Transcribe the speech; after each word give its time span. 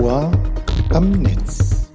Ohr 0.00 0.32
am 0.90 1.12
Netz. 1.12 1.88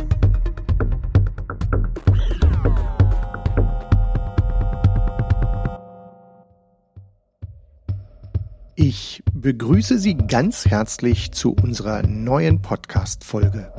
Ich 8.75 9.21
begrüße 9.33 9.99
Sie 9.99 10.15
ganz 10.15 10.65
herzlich 10.65 11.33
zu 11.33 11.53
unserer 11.61 12.03
neuen 12.03 12.61
Podcast-Folge. 12.61 13.73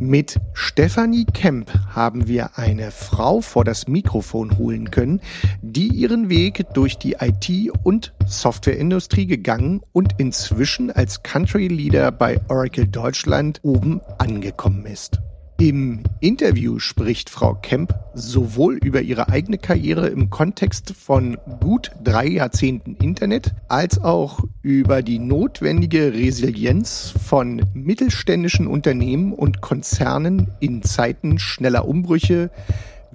Mit 0.00 0.40
Stefanie 0.54 1.24
Kemp 1.24 1.72
haben 1.94 2.26
wir 2.26 2.58
eine 2.58 2.90
Frau 2.90 3.40
vor 3.40 3.64
das 3.64 3.86
Mikrofon 3.86 4.58
holen 4.58 4.90
können, 4.90 5.20
die 5.62 5.88
ihren 5.88 6.28
Weg 6.28 6.64
durch 6.74 6.98
die 6.98 7.16
IT- 7.20 7.70
und 7.84 8.12
Softwareindustrie 8.26 9.26
gegangen 9.26 9.82
und 9.92 10.14
inzwischen 10.18 10.90
als 10.90 11.22
Country 11.22 11.68
Leader 11.68 12.10
bei 12.10 12.40
Oracle 12.48 12.88
Deutschland 12.88 13.60
oben 13.62 14.00
angekommen 14.18 14.84
ist. 14.86 15.20
Im 15.60 16.00
Interview 16.18 16.80
spricht 16.80 17.30
Frau 17.30 17.54
Kemp 17.54 17.94
sowohl 18.12 18.74
über 18.78 19.02
ihre 19.02 19.28
eigene 19.28 19.56
Karriere 19.56 20.08
im 20.08 20.28
Kontext 20.28 20.94
von 20.96 21.36
gut 21.60 21.92
drei 22.02 22.26
Jahrzehnten 22.26 22.96
Internet 22.96 23.54
als 23.68 24.02
auch 24.02 24.40
über 24.62 25.00
die 25.00 25.20
notwendige 25.20 26.12
Resilienz 26.12 27.14
von 27.24 27.64
mittelständischen 27.72 28.66
Unternehmen 28.66 29.32
und 29.32 29.60
Konzernen 29.60 30.48
in 30.58 30.82
Zeiten 30.82 31.38
schneller 31.38 31.86
Umbrüche, 31.86 32.50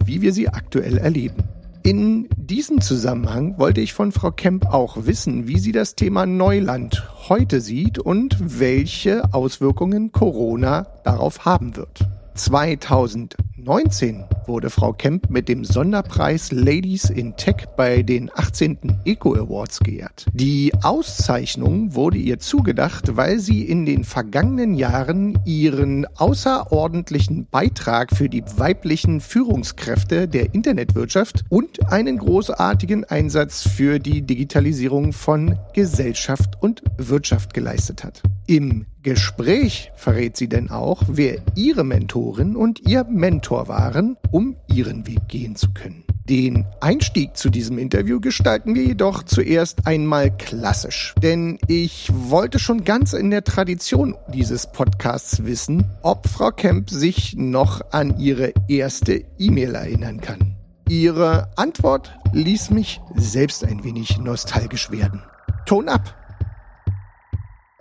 wie 0.04 0.22
wir 0.22 0.32
sie 0.32 0.48
aktuell 0.48 0.98
erleben. 0.98 1.44
In 1.84 2.30
diesem 2.38 2.80
Zusammenhang 2.80 3.58
wollte 3.58 3.82
ich 3.82 3.94
von 3.94 4.14
Frau 4.14 4.32
Kemp 4.32 4.66
auch 4.66 5.06
wissen, 5.06 5.50
wie 5.50 5.60
sie 5.60 5.74
das 5.74 5.96
Thema 5.96 6.26
Neuland 6.26 7.06
heute 7.28 7.60
sieht 7.60 8.00
und 8.00 8.38
welche 8.60 9.34
Auswirkungen 9.34 10.14
Corona 10.14 10.88
darauf 11.04 11.44
haben 11.44 11.76
wird. 11.76 12.08
2019 12.40 14.24
wurde 14.48 14.70
Frau 14.70 14.94
Kemp 14.94 15.30
mit 15.30 15.50
dem 15.50 15.66
Sonderpreis 15.66 16.54
Ladies 16.54 17.10
in 17.10 17.36
Tech 17.36 17.66
bei 17.76 18.02
den 18.02 18.32
18. 18.34 19.02
Eco 19.04 19.36
Awards 19.36 19.82
geehrt. 19.82 20.26
Die 20.34 20.72
Auszeichnung 20.82 21.94
wurde 21.96 22.18
ihr 22.18 22.40
zugedacht, 22.40 23.18
weil 23.18 23.40
sie 23.40 23.64
in 23.64 23.86
den 23.86 24.06
vergangenen 24.06 24.74
Jahren 24.74 25.38
ihren 25.46 26.08
außerordentlichen 26.18 27.48
Beitrag 27.52 28.16
für 28.16 28.30
die 28.30 28.44
weiblichen 28.56 29.20
Führungskräfte 29.20 30.30
der 30.30 30.54
Internetwirtschaft 30.54 31.44
und 31.50 31.92
einen 31.92 32.20
großartigen 32.20 33.04
Einsatz 33.04 33.68
für 33.68 34.00
die 34.00 34.22
Digitalisierung 34.22 35.12
von 35.12 35.60
Gesellschaft 35.74 36.54
und 36.62 36.84
Wirtschaft 36.98 37.54
geleistet 37.54 38.06
hat. 38.06 38.24
Im 38.48 38.86
Gespräch 39.10 39.92
verrät 39.96 40.38
sie 40.38 40.48
denn 40.48 40.70
auch, 40.70 41.02
wer 41.08 41.40
ihre 41.56 41.84
Mentorin 41.84 42.56
und 42.56 42.88
ihr 42.88 43.06
Mentor 43.06 43.68
waren, 43.68 44.18
um 44.30 44.56
ihren 44.72 45.08
Weg 45.08 45.28
gehen 45.28 45.56
zu 45.56 45.74
können. 45.74 46.04
Den 46.30 46.68
Einstieg 46.80 47.36
zu 47.36 47.50
diesem 47.50 47.80
Interview 47.80 48.20
gestalten 48.20 48.76
wir 48.76 48.84
jedoch 48.84 49.24
zuerst 49.24 49.88
einmal 49.88 50.30
klassisch, 50.38 51.16
denn 51.24 51.58
ich 51.66 52.12
wollte 52.14 52.60
schon 52.60 52.84
ganz 52.84 53.14
in 53.14 53.32
der 53.32 53.44
Tradition 53.44 54.16
dieses 54.32 54.72
Podcasts 54.72 55.44
wissen, 55.44 55.90
ob 56.04 56.28
Frau 56.28 56.52
Kemp 56.52 56.92
sich 56.92 57.36
noch 57.36 57.82
an 57.90 58.20
ihre 58.20 58.54
erste 58.68 59.26
E-Mail 59.40 59.74
erinnern 59.74 60.22
kann. 60.22 60.56
Ihre 60.88 61.50
Antwort 61.56 62.16
ließ 62.32 62.70
mich 62.70 63.02
selbst 63.16 63.66
ein 63.66 63.84
wenig 63.84 64.20
nostalgisch 64.20 64.92
werden. 64.92 65.24
Ton 65.66 65.90
ab! 65.90 66.19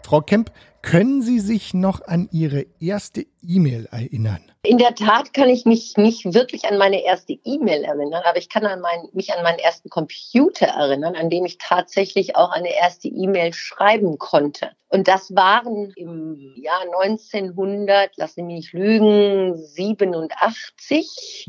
Frau 0.09 0.23
Kemp, 0.23 0.51
können 0.81 1.21
Sie 1.21 1.39
sich 1.39 1.75
noch 1.75 2.01
an 2.07 2.31
Ihre 2.33 2.65
erste 2.81 3.27
E-Mail 3.47 3.91
erinnern? 3.91 4.41
In 4.63 4.79
der 4.79 4.95
Tat 4.95 5.35
kann 5.35 5.51
ich 5.51 5.67
mich 5.67 5.99
nicht 5.99 6.33
wirklich 6.33 6.65
an 6.65 6.79
meine 6.79 7.05
erste 7.05 7.35
E-Mail 7.45 7.85
erinnern, 7.85 8.23
aber 8.25 8.39
ich 8.39 8.49
kann 8.49 8.65
an 8.65 8.81
mein, 8.81 9.01
mich 9.13 9.35
an 9.35 9.43
meinen 9.43 9.59
ersten 9.59 9.91
Computer 9.91 10.65
erinnern, 10.65 11.15
an 11.15 11.29
dem 11.29 11.45
ich 11.45 11.59
tatsächlich 11.59 12.37
auch 12.37 12.53
eine 12.53 12.75
erste 12.75 13.09
E-Mail 13.09 13.53
schreiben 13.53 14.17
konnte. 14.17 14.71
Und 14.89 15.09
das 15.09 15.37
waren 15.37 15.93
im 15.97 16.55
Jahr 16.57 16.81
1900, 17.03 18.17
lassen 18.17 18.35
Sie 18.37 18.43
mich 18.45 18.55
nicht 18.55 18.73
lügen, 18.73 19.59
87 19.59 21.49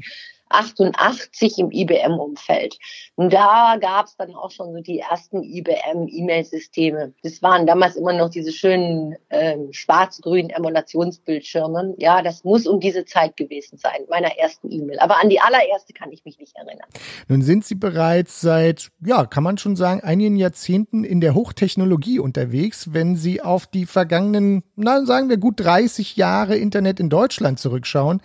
88 0.50 1.60
im 1.60 1.72
IBM-Umfeld. 1.72 2.78
Und 3.16 3.34
da 3.34 3.78
gab 3.80 4.08
es 4.08 4.16
dann 4.18 4.34
auch 4.34 4.52
schon 4.52 4.74
so 4.74 4.82
die 4.82 5.00
ersten 5.00 5.44
IBM-E-Mail-Systeme. 5.44 7.14
Das 7.24 7.42
waren 7.42 7.68
damals 7.68 7.96
immer 7.96 8.14
noch 8.14 8.30
diese 8.30 8.52
schönen 8.52 9.16
ähm, 9.30 9.72
schwarz-grünen 9.72 10.50
Emulationsbildschirme. 10.50 11.96
Ja, 11.98 12.22
das 12.22 12.44
muss 12.44 12.66
um 12.66 12.80
diese 12.80 13.06
Zeit 13.06 13.38
gewesen 13.38 13.78
sein, 13.78 14.02
meiner 14.10 14.38
ersten 14.38 14.72
E-Mail. 14.72 15.00
Aber 15.00 15.22
an 15.22 15.30
die 15.30 15.40
allererste 15.40 15.94
kann 15.94 16.12
ich 16.12 16.26
mich 16.26 16.40
nicht 16.40 16.56
erinnern. 16.56 16.88
Nun 17.28 17.42
sind 17.44 17.66
Sie 17.66 17.76
bereits 17.76 18.42
seit, 18.42 18.90
ja, 19.06 19.26
kann 19.26 19.44
man 19.44 19.58
schon 19.58 19.76
sagen, 19.76 20.02
einigen 20.02 20.36
Jahrzehnten 20.36 21.04
in 21.04 21.22
der 21.22 21.36
Hochtechnologie 21.36 22.20
unterwegs, 22.20 22.94
wenn 22.94 23.16
Sie 23.16 23.42
auf 23.42 23.68
die 23.68 23.86
vergangenen, 23.86 24.64
na, 24.76 25.06
sagen 25.06 25.30
wir 25.30 25.38
gut 25.38 25.60
30 25.60 26.16
Jahre 26.16 26.58
Internet 26.58 27.00
in 27.00 27.10
Deutschland 27.10 27.60
zurückschauen. 27.60 28.22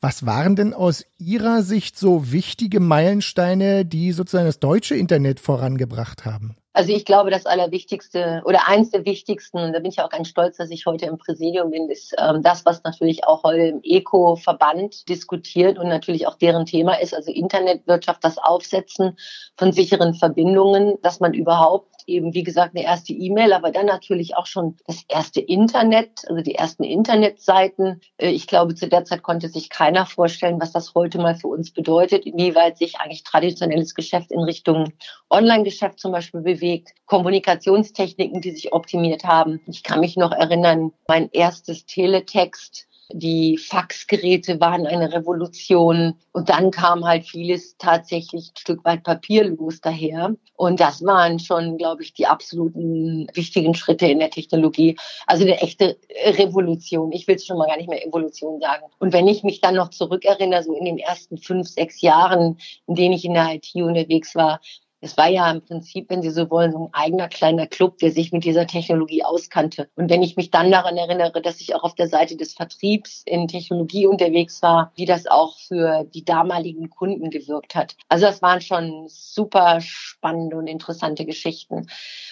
Was 0.00 0.24
waren 0.24 0.54
denn 0.54 0.72
aus 0.72 1.04
Ihrer 1.18 1.62
Sicht 1.64 1.98
so 1.98 2.30
wichtige 2.30 2.80
Meilensteine, 2.80 3.84
die 3.84 4.12
sozusagen 4.12 4.46
das 4.46 4.60
deutsche 4.60 4.94
Internet 4.94 5.40
vorangebracht 5.40 6.24
haben? 6.24 6.56
Also 6.76 6.92
ich 6.92 7.04
glaube, 7.04 7.30
das 7.30 7.46
Allerwichtigste 7.46 8.42
oder 8.44 8.66
eins 8.66 8.90
der 8.90 9.04
wichtigsten, 9.04 9.58
und 9.58 9.72
da 9.72 9.78
bin 9.78 9.92
ich 9.92 10.00
auch 10.00 10.10
ganz 10.10 10.26
stolz, 10.26 10.56
dass 10.56 10.70
ich 10.70 10.86
heute 10.86 11.06
im 11.06 11.18
Präsidium 11.18 11.70
bin, 11.70 11.88
ist 11.88 12.16
ähm, 12.18 12.42
das, 12.42 12.66
was 12.66 12.82
natürlich 12.82 13.24
auch 13.24 13.44
heute 13.44 13.62
im 13.62 13.80
ECO-Verband 13.84 15.08
diskutiert 15.08 15.78
und 15.78 15.86
natürlich 15.86 16.26
auch 16.26 16.34
deren 16.34 16.66
Thema 16.66 16.94
ist, 16.94 17.14
also 17.14 17.30
Internetwirtschaft, 17.30 18.24
das 18.24 18.38
Aufsetzen 18.38 19.16
von 19.56 19.70
sicheren 19.70 20.14
Verbindungen, 20.14 20.98
dass 21.00 21.20
man 21.20 21.32
überhaupt 21.32 21.94
eben, 22.06 22.34
wie 22.34 22.42
gesagt, 22.42 22.74
eine 22.74 22.84
erste 22.84 23.12
E-Mail, 23.12 23.52
aber 23.52 23.70
dann 23.70 23.86
natürlich 23.86 24.36
auch 24.36 24.46
schon 24.46 24.76
das 24.86 25.04
erste 25.08 25.40
Internet, 25.40 26.28
also 26.28 26.42
die 26.42 26.56
ersten 26.56 26.82
Internetseiten. 26.82 28.00
Äh, 28.16 28.30
ich 28.30 28.48
glaube, 28.48 28.74
zu 28.74 28.88
der 28.88 29.04
Zeit 29.04 29.22
konnte 29.22 29.48
sich 29.48 29.70
keiner 29.70 30.06
vorstellen, 30.06 30.60
was 30.60 30.72
das 30.72 30.92
heute 30.96 31.18
mal 31.18 31.36
für 31.36 31.48
uns 31.48 31.70
bedeutet, 31.70 32.26
inwieweit 32.26 32.78
sich 32.78 32.96
eigentlich 32.96 33.22
traditionelles 33.22 33.94
Geschäft 33.94 34.32
in 34.32 34.40
Richtung 34.40 34.92
Online-Geschäft 35.30 36.00
zum 36.00 36.10
Beispiel 36.10 36.40
bewegt 36.40 36.63
bewegt, 36.64 36.94
Kommunikationstechniken, 37.06 38.40
die 38.40 38.52
sich 38.52 38.72
optimiert 38.72 39.24
haben. 39.24 39.60
Ich 39.66 39.82
kann 39.82 40.00
mich 40.00 40.16
noch 40.16 40.32
erinnern, 40.32 40.92
mein 41.06 41.28
erstes 41.32 41.84
Teletext 41.84 42.86
die 43.12 43.58
Faxgeräte 43.58 44.60
waren 44.60 44.86
eine 44.86 45.12
Revolution 45.12 46.14
und 46.32 46.48
dann 46.48 46.70
kam 46.70 47.04
halt 47.04 47.26
vieles 47.26 47.76
tatsächlich 47.76 48.48
ein 48.48 48.56
Stück 48.56 48.84
weit 48.84 49.02
papierlos 49.02 49.80
daher. 49.80 50.34
Und 50.56 50.80
das 50.80 51.04
waren 51.04 51.38
schon, 51.38 51.76
glaube 51.76 52.02
ich, 52.02 52.14
die 52.14 52.26
absoluten 52.26 53.28
wichtigen 53.34 53.74
Schritte 53.74 54.06
in 54.06 54.20
der 54.20 54.30
Technologie. 54.30 54.96
Also 55.26 55.44
eine 55.44 55.60
echte 55.60 55.98
Revolution. 56.24 57.12
Ich 57.12 57.26
will 57.26 57.36
es 57.36 57.44
schon 57.44 57.58
mal 57.58 57.66
gar 57.66 57.76
nicht 57.76 57.90
mehr 57.90 58.06
Evolution 58.06 58.60
sagen. 58.60 58.84
Und 58.98 59.12
wenn 59.12 59.28
ich 59.28 59.42
mich 59.42 59.60
dann 59.60 59.74
noch 59.74 59.90
zurückerinnere, 59.90 60.62
so 60.62 60.74
in 60.74 60.84
den 60.84 60.98
ersten 60.98 61.38
fünf, 61.38 61.68
sechs 61.68 62.00
Jahren, 62.00 62.56
in 62.86 62.94
denen 62.94 63.14
ich 63.14 63.24
in 63.24 63.34
der 63.34 63.54
IT 63.54 63.74
unterwegs 63.74 64.34
war, 64.34 64.60
es 65.04 65.18
war 65.18 65.28
ja 65.28 65.50
im 65.50 65.60
Prinzip, 65.60 66.08
wenn 66.08 66.22
Sie 66.22 66.30
so 66.30 66.50
wollen, 66.50 66.72
so 66.72 66.78
ein 66.78 66.94
eigener 66.94 67.28
kleiner 67.28 67.66
Club, 67.66 67.98
der 67.98 68.10
sich 68.10 68.32
mit 68.32 68.44
dieser 68.44 68.66
Technologie 68.66 69.22
auskannte. 69.22 69.90
Und 69.96 70.10
wenn 70.10 70.22
ich 70.22 70.36
mich 70.36 70.50
dann 70.50 70.70
daran 70.70 70.96
erinnere, 70.96 71.42
dass 71.42 71.60
ich 71.60 71.74
auch 71.74 71.84
auf 71.84 71.94
der 71.94 72.08
Seite 72.08 72.36
des 72.36 72.54
Vertriebs 72.54 73.22
in 73.26 73.46
Technologie 73.46 74.06
unterwegs 74.06 74.62
war, 74.62 74.92
wie 74.96 75.04
das 75.04 75.26
auch 75.26 75.58
für 75.58 76.04
die 76.04 76.24
damaligen 76.24 76.88
Kunden 76.88 77.28
gewirkt 77.28 77.74
hat. 77.74 77.96
Also 78.08 78.24
das 78.24 78.40
waren 78.40 78.62
schon 78.62 79.04
super 79.08 79.82
spannende 79.82 80.56
und 80.56 80.68
interessante 80.68 81.26
Geschichten. 81.26 81.86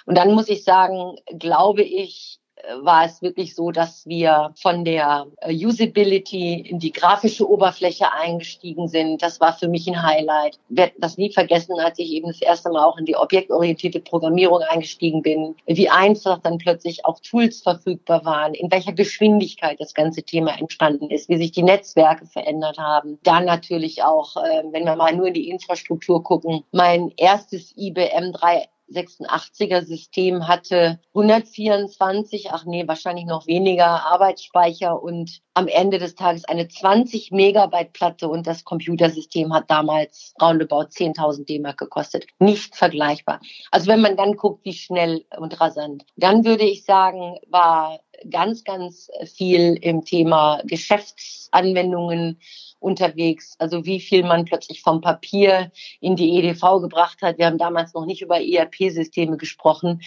Und 0.06 0.16
dann 0.16 0.32
muss 0.32 0.48
ich 0.48 0.64
sagen, 0.64 1.16
glaube 1.38 1.82
ich, 1.82 2.38
war 2.81 3.05
es 3.05 3.23
wirklich 3.23 3.55
so, 3.55 3.70
dass 3.70 4.06
wir 4.06 4.53
von 4.56 4.85
der 4.85 5.26
äh, 5.41 5.55
Usability 5.55 6.61
in 6.61 6.79
die 6.79 6.93
grafische 6.93 7.49
Oberfläche 7.49 8.12
eingestiegen 8.12 8.88
sind. 8.88 9.23
Das 9.23 9.41
war 9.41 9.53
für 9.53 9.69
mich 9.69 9.88
ein 9.88 10.03
Highlight. 10.03 10.59
Ich 10.69 10.76
werde 10.76 10.94
das 10.99 11.19
nie 11.19 11.32
vergessen, 11.32 11.79
als 11.79 11.99
ich 11.99 12.11
eben 12.12 12.29
das 12.29 12.41
erste 12.41 12.70
Mal 12.70 12.85
auch 12.85 12.99
in 12.99 13.05
die 13.05 13.17
objektorientierte 13.17 14.00
Programmierung 14.00 14.62
eingestiegen 14.62 15.23
bin, 15.23 15.56
wie 15.67 15.88
einfach 15.88 16.38
dann 16.38 16.59
plötzlich 16.59 17.05
auch 17.05 17.19
Tools 17.20 17.62
verfügbar 17.62 18.25
waren, 18.25 18.55
in 18.55 18.70
welcher 18.70 18.93
Geschwindigkeit 18.93 19.81
das 19.81 19.94
ganze 19.94 20.23
Thema 20.23 20.59
entstanden 20.59 21.11
ist, 21.11 21.29
wie 21.29 21.37
sich 21.37 21.53
die 21.53 21.62
Netzwerke 21.62 22.26
verändert 22.26 22.79
haben. 22.79 23.19
Dann 23.23 23.44
natürlich 23.44 24.03
auch, 24.03 24.37
äh, 24.37 24.62
wenn 24.70 24.85
wir 24.85 24.97
mal 24.97 25.14
nur 25.14 25.29
in 25.29 25.35
die 25.35 25.50
Infrastruktur 25.50 26.23
gucken, 26.23 26.64
mein 26.73 27.12
erstes 27.17 27.75
IBM 27.76 28.32
3 28.32 28.69
86er 28.92 29.82
System 29.84 30.48
hatte 30.48 31.00
124, 31.14 32.50
ach 32.52 32.64
nee, 32.64 32.86
wahrscheinlich 32.86 33.26
noch 33.26 33.46
weniger 33.46 34.06
Arbeitsspeicher 34.06 35.02
und 35.02 35.40
am 35.54 35.68
Ende 35.68 35.98
des 35.98 36.14
Tages 36.14 36.44
eine 36.44 36.68
20 36.68 37.30
Megabyte 37.30 37.92
Platte 37.92 38.28
und 38.28 38.46
das 38.46 38.64
Computersystem 38.64 39.52
hat 39.52 39.70
damals 39.70 40.34
roundabout 40.40 40.88
10.000 40.88 41.46
D-Mark 41.46 41.78
gekostet. 41.78 42.26
Nicht 42.38 42.76
vergleichbar. 42.76 43.40
Also 43.70 43.88
wenn 43.88 44.00
man 44.00 44.16
dann 44.16 44.36
guckt, 44.36 44.64
wie 44.64 44.72
schnell 44.72 45.24
und 45.36 45.60
rasant. 45.60 46.04
Dann 46.16 46.44
würde 46.44 46.64
ich 46.64 46.84
sagen, 46.84 47.36
war 47.48 48.00
ganz, 48.30 48.64
ganz 48.64 49.10
viel 49.34 49.78
im 49.80 50.04
Thema 50.04 50.60
Geschäftsanwendungen 50.64 52.38
unterwegs. 52.82 53.54
Also 53.58 53.84
wie 53.86 54.00
viel 54.00 54.24
man 54.24 54.44
plötzlich 54.44 54.82
vom 54.82 55.00
Papier 55.00 55.70
in 56.00 56.16
die 56.16 56.36
EDV 56.38 56.80
gebracht 56.80 57.22
hat. 57.22 57.38
Wir 57.38 57.46
haben 57.46 57.58
damals 57.58 57.94
noch 57.94 58.04
nicht 58.04 58.22
über 58.22 58.40
ERP-Systeme 58.40 59.36
gesprochen. 59.36 60.02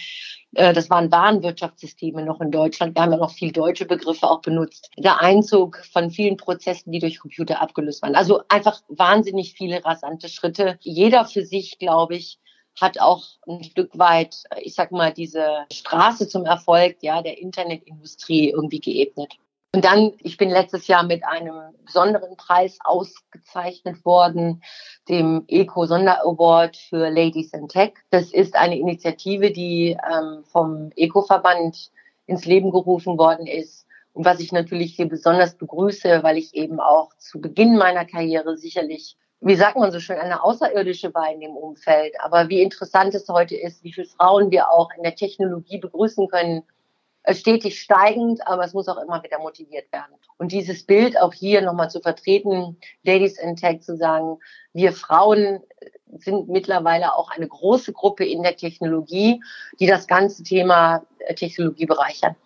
Äh, 0.54 0.72
das 0.72 0.90
waren 0.90 1.10
Warenwirtschaftssysteme 1.10 2.24
noch 2.24 2.40
in 2.40 2.50
Deutschland. 2.50 2.94
Wir 2.94 3.02
haben 3.02 3.12
ja 3.12 3.18
noch 3.18 3.32
viel 3.32 3.52
deutsche 3.52 3.86
Begriffe 3.86 4.30
auch 4.30 4.42
benutzt. 4.42 4.90
Der 4.98 5.20
Einzug 5.22 5.82
von 5.92 6.10
vielen 6.10 6.36
Prozessen, 6.36 6.92
die 6.92 6.98
durch 6.98 7.18
Computer 7.18 7.60
abgelöst 7.60 8.02
waren. 8.02 8.14
Also 8.14 8.42
einfach 8.48 8.80
wahnsinnig 8.88 9.54
viele 9.54 9.84
rasante 9.84 10.28
Schritte. 10.28 10.78
Jeder 10.80 11.24
für 11.24 11.44
sich, 11.44 11.78
glaube 11.78 12.16
ich, 12.16 12.38
hat 12.80 13.00
auch 13.00 13.24
ein 13.46 13.64
Stück 13.64 13.98
weit, 13.98 14.44
ich 14.60 14.74
sag 14.74 14.92
mal, 14.92 15.12
diese 15.12 15.64
Straße 15.72 16.28
zum 16.28 16.44
Erfolg, 16.44 16.96
ja, 17.00 17.22
der 17.22 17.38
Internetindustrie 17.38 18.50
irgendwie 18.50 18.80
geebnet. 18.80 19.36
Und 19.76 19.84
dann, 19.84 20.12
ich 20.20 20.38
bin 20.38 20.48
letztes 20.48 20.86
Jahr 20.86 21.02
mit 21.02 21.22
einem 21.24 21.74
besonderen 21.84 22.36
Preis 22.36 22.78
ausgezeichnet 22.82 24.04
worden, 24.06 24.62
dem 25.08 25.44
Eco 25.48 25.84
Sonder 25.84 26.22
Award 26.24 26.78
für 26.78 27.10
Ladies 27.10 27.52
in 27.52 27.68
Tech. 27.68 27.92
Das 28.08 28.32
ist 28.32 28.56
eine 28.56 28.78
Initiative, 28.78 29.50
die 29.50 29.96
ähm, 30.10 30.44
vom 30.44 30.92
Eco-Verband 30.96 31.90
ins 32.24 32.46
Leben 32.46 32.70
gerufen 32.70 33.18
worden 33.18 33.46
ist. 33.46 33.86
Und 34.14 34.24
was 34.24 34.40
ich 34.40 34.50
natürlich 34.50 34.96
hier 34.96 35.10
besonders 35.10 35.56
begrüße, 35.56 36.22
weil 36.22 36.38
ich 36.38 36.54
eben 36.54 36.80
auch 36.80 37.14
zu 37.18 37.38
Beginn 37.38 37.76
meiner 37.76 38.06
Karriere 38.06 38.56
sicherlich 38.56 39.18
wie 39.40 39.56
sagt 39.56 39.76
man 39.76 39.92
so 39.92 40.00
schön, 40.00 40.18
eine 40.18 40.42
außerirdische 40.42 41.12
war 41.14 41.30
in 41.32 41.40
dem 41.40 41.56
Umfeld. 41.56 42.14
Aber 42.20 42.48
wie 42.48 42.62
interessant 42.62 43.14
es 43.14 43.28
heute 43.28 43.56
ist, 43.56 43.84
wie 43.84 43.92
viele 43.92 44.06
Frauen 44.06 44.50
wir 44.50 44.70
auch 44.70 44.90
in 44.96 45.02
der 45.02 45.14
Technologie 45.14 45.78
begrüßen 45.78 46.28
können, 46.28 46.62
stetig 47.32 47.80
steigend, 47.80 48.46
aber 48.46 48.64
es 48.64 48.72
muss 48.72 48.88
auch 48.88 49.02
immer 49.02 49.22
wieder 49.22 49.38
motiviert 49.38 49.92
werden. 49.92 50.14
Und 50.38 50.52
dieses 50.52 50.84
Bild 50.84 51.18
auch 51.20 51.32
hier 51.32 51.60
nochmal 51.62 51.90
zu 51.90 52.00
vertreten, 52.00 52.78
Ladies 53.02 53.38
in 53.38 53.56
Tech 53.56 53.82
zu 53.82 53.96
sagen, 53.96 54.38
wir 54.72 54.92
Frauen 54.92 55.60
sind 56.18 56.48
mittlerweile 56.48 57.14
auch 57.14 57.30
eine 57.30 57.48
große 57.48 57.92
Gruppe 57.92 58.24
in 58.24 58.42
der 58.42 58.56
Technologie, 58.56 59.42
die 59.80 59.86
das 59.86 60.06
ganze 60.06 60.42
Thema 60.44 61.04
äh, 61.18 61.34
Technologie 61.34 61.86
bereichern. 61.86 62.36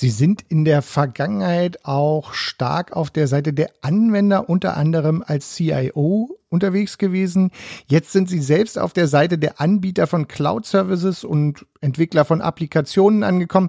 Sie 0.00 0.08
sind 0.08 0.42
in 0.48 0.64
der 0.64 0.80
Vergangenheit 0.80 1.84
auch 1.84 2.32
stark 2.32 2.96
auf 2.96 3.10
der 3.10 3.26
Seite 3.26 3.52
der 3.52 3.68
Anwender, 3.82 4.48
unter 4.48 4.78
anderem 4.78 5.22
als 5.26 5.54
CIO 5.54 6.38
unterwegs 6.48 6.96
gewesen. 6.96 7.50
Jetzt 7.86 8.12
sind 8.12 8.30
Sie 8.30 8.40
selbst 8.40 8.78
auf 8.78 8.94
der 8.94 9.08
Seite 9.08 9.36
der 9.36 9.60
Anbieter 9.60 10.06
von 10.06 10.26
Cloud 10.26 10.64
Services 10.64 11.22
und 11.22 11.66
Entwickler 11.82 12.24
von 12.24 12.40
Applikationen 12.40 13.22
angekommen. 13.22 13.68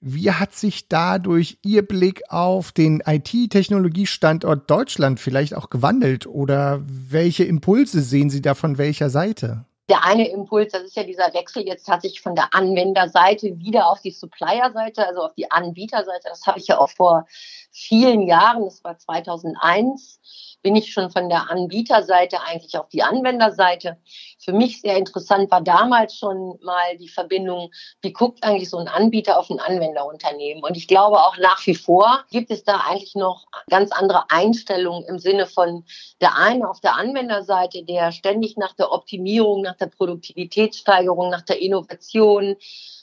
Wie 0.00 0.30
hat 0.30 0.54
sich 0.54 0.86
dadurch 0.86 1.58
Ihr 1.64 1.82
Blick 1.82 2.22
auf 2.28 2.70
den 2.70 3.02
IT-Technologiestandort 3.04 4.70
Deutschland 4.70 5.18
vielleicht 5.18 5.56
auch 5.56 5.68
gewandelt 5.68 6.28
oder 6.28 6.80
welche 6.86 7.42
Impulse 7.42 8.02
sehen 8.02 8.30
Sie 8.30 8.40
da 8.40 8.54
von 8.54 8.78
welcher 8.78 9.10
Seite? 9.10 9.64
Der 9.88 10.04
eine 10.04 10.28
Impuls, 10.28 10.72
das 10.72 10.82
ist 10.82 10.96
ja 10.96 11.04
dieser 11.04 11.32
Wechsel 11.32 11.64
jetzt 11.64 11.86
tatsächlich 11.86 12.20
von 12.20 12.34
der 12.34 12.52
Anwenderseite 12.52 13.60
wieder 13.60 13.86
auf 13.86 14.00
die 14.00 14.10
Supplier-Seite, 14.10 15.06
also 15.06 15.22
auf 15.22 15.34
die 15.34 15.50
Anbieterseite. 15.50 16.28
Das 16.28 16.44
habe 16.44 16.58
ich 16.58 16.66
ja 16.66 16.78
auch 16.78 16.90
vor 16.90 17.26
vielen 17.70 18.22
Jahren, 18.22 18.64
das 18.64 18.82
war 18.82 18.98
2001, 18.98 20.58
bin 20.62 20.74
ich 20.74 20.92
schon 20.92 21.10
von 21.10 21.28
der 21.28 21.50
Anbieterseite 21.50 22.40
eigentlich 22.42 22.76
auf 22.76 22.88
die 22.88 23.04
Anwenderseite. 23.04 23.98
Für 24.46 24.52
mich 24.52 24.80
sehr 24.80 24.96
interessant 24.96 25.50
war 25.50 25.60
damals 25.60 26.14
schon 26.14 26.56
mal 26.62 26.96
die 27.00 27.08
Verbindung, 27.08 27.72
wie 28.00 28.12
guckt 28.12 28.44
eigentlich 28.44 28.70
so 28.70 28.76
ein 28.76 28.86
Anbieter 28.86 29.40
auf 29.40 29.50
ein 29.50 29.58
Anwenderunternehmen? 29.58 30.62
Und 30.62 30.76
ich 30.76 30.86
glaube 30.86 31.16
auch 31.16 31.36
nach 31.38 31.66
wie 31.66 31.74
vor 31.74 32.24
gibt 32.30 32.52
es 32.52 32.62
da 32.62 32.76
eigentlich 32.86 33.16
noch 33.16 33.46
ganz 33.68 33.90
andere 33.90 34.30
Einstellungen 34.30 35.02
im 35.08 35.18
Sinne 35.18 35.46
von 35.46 35.84
der 36.20 36.36
eine 36.36 36.70
auf 36.70 36.78
der 36.78 36.94
Anwenderseite, 36.94 37.82
der 37.82 38.12
ständig 38.12 38.56
nach 38.56 38.72
der 38.74 38.92
Optimierung, 38.92 39.62
nach 39.62 39.74
der 39.74 39.86
Produktivitätssteigerung, 39.86 41.28
nach 41.28 41.42
der 41.42 41.60
Innovation, 41.60 42.54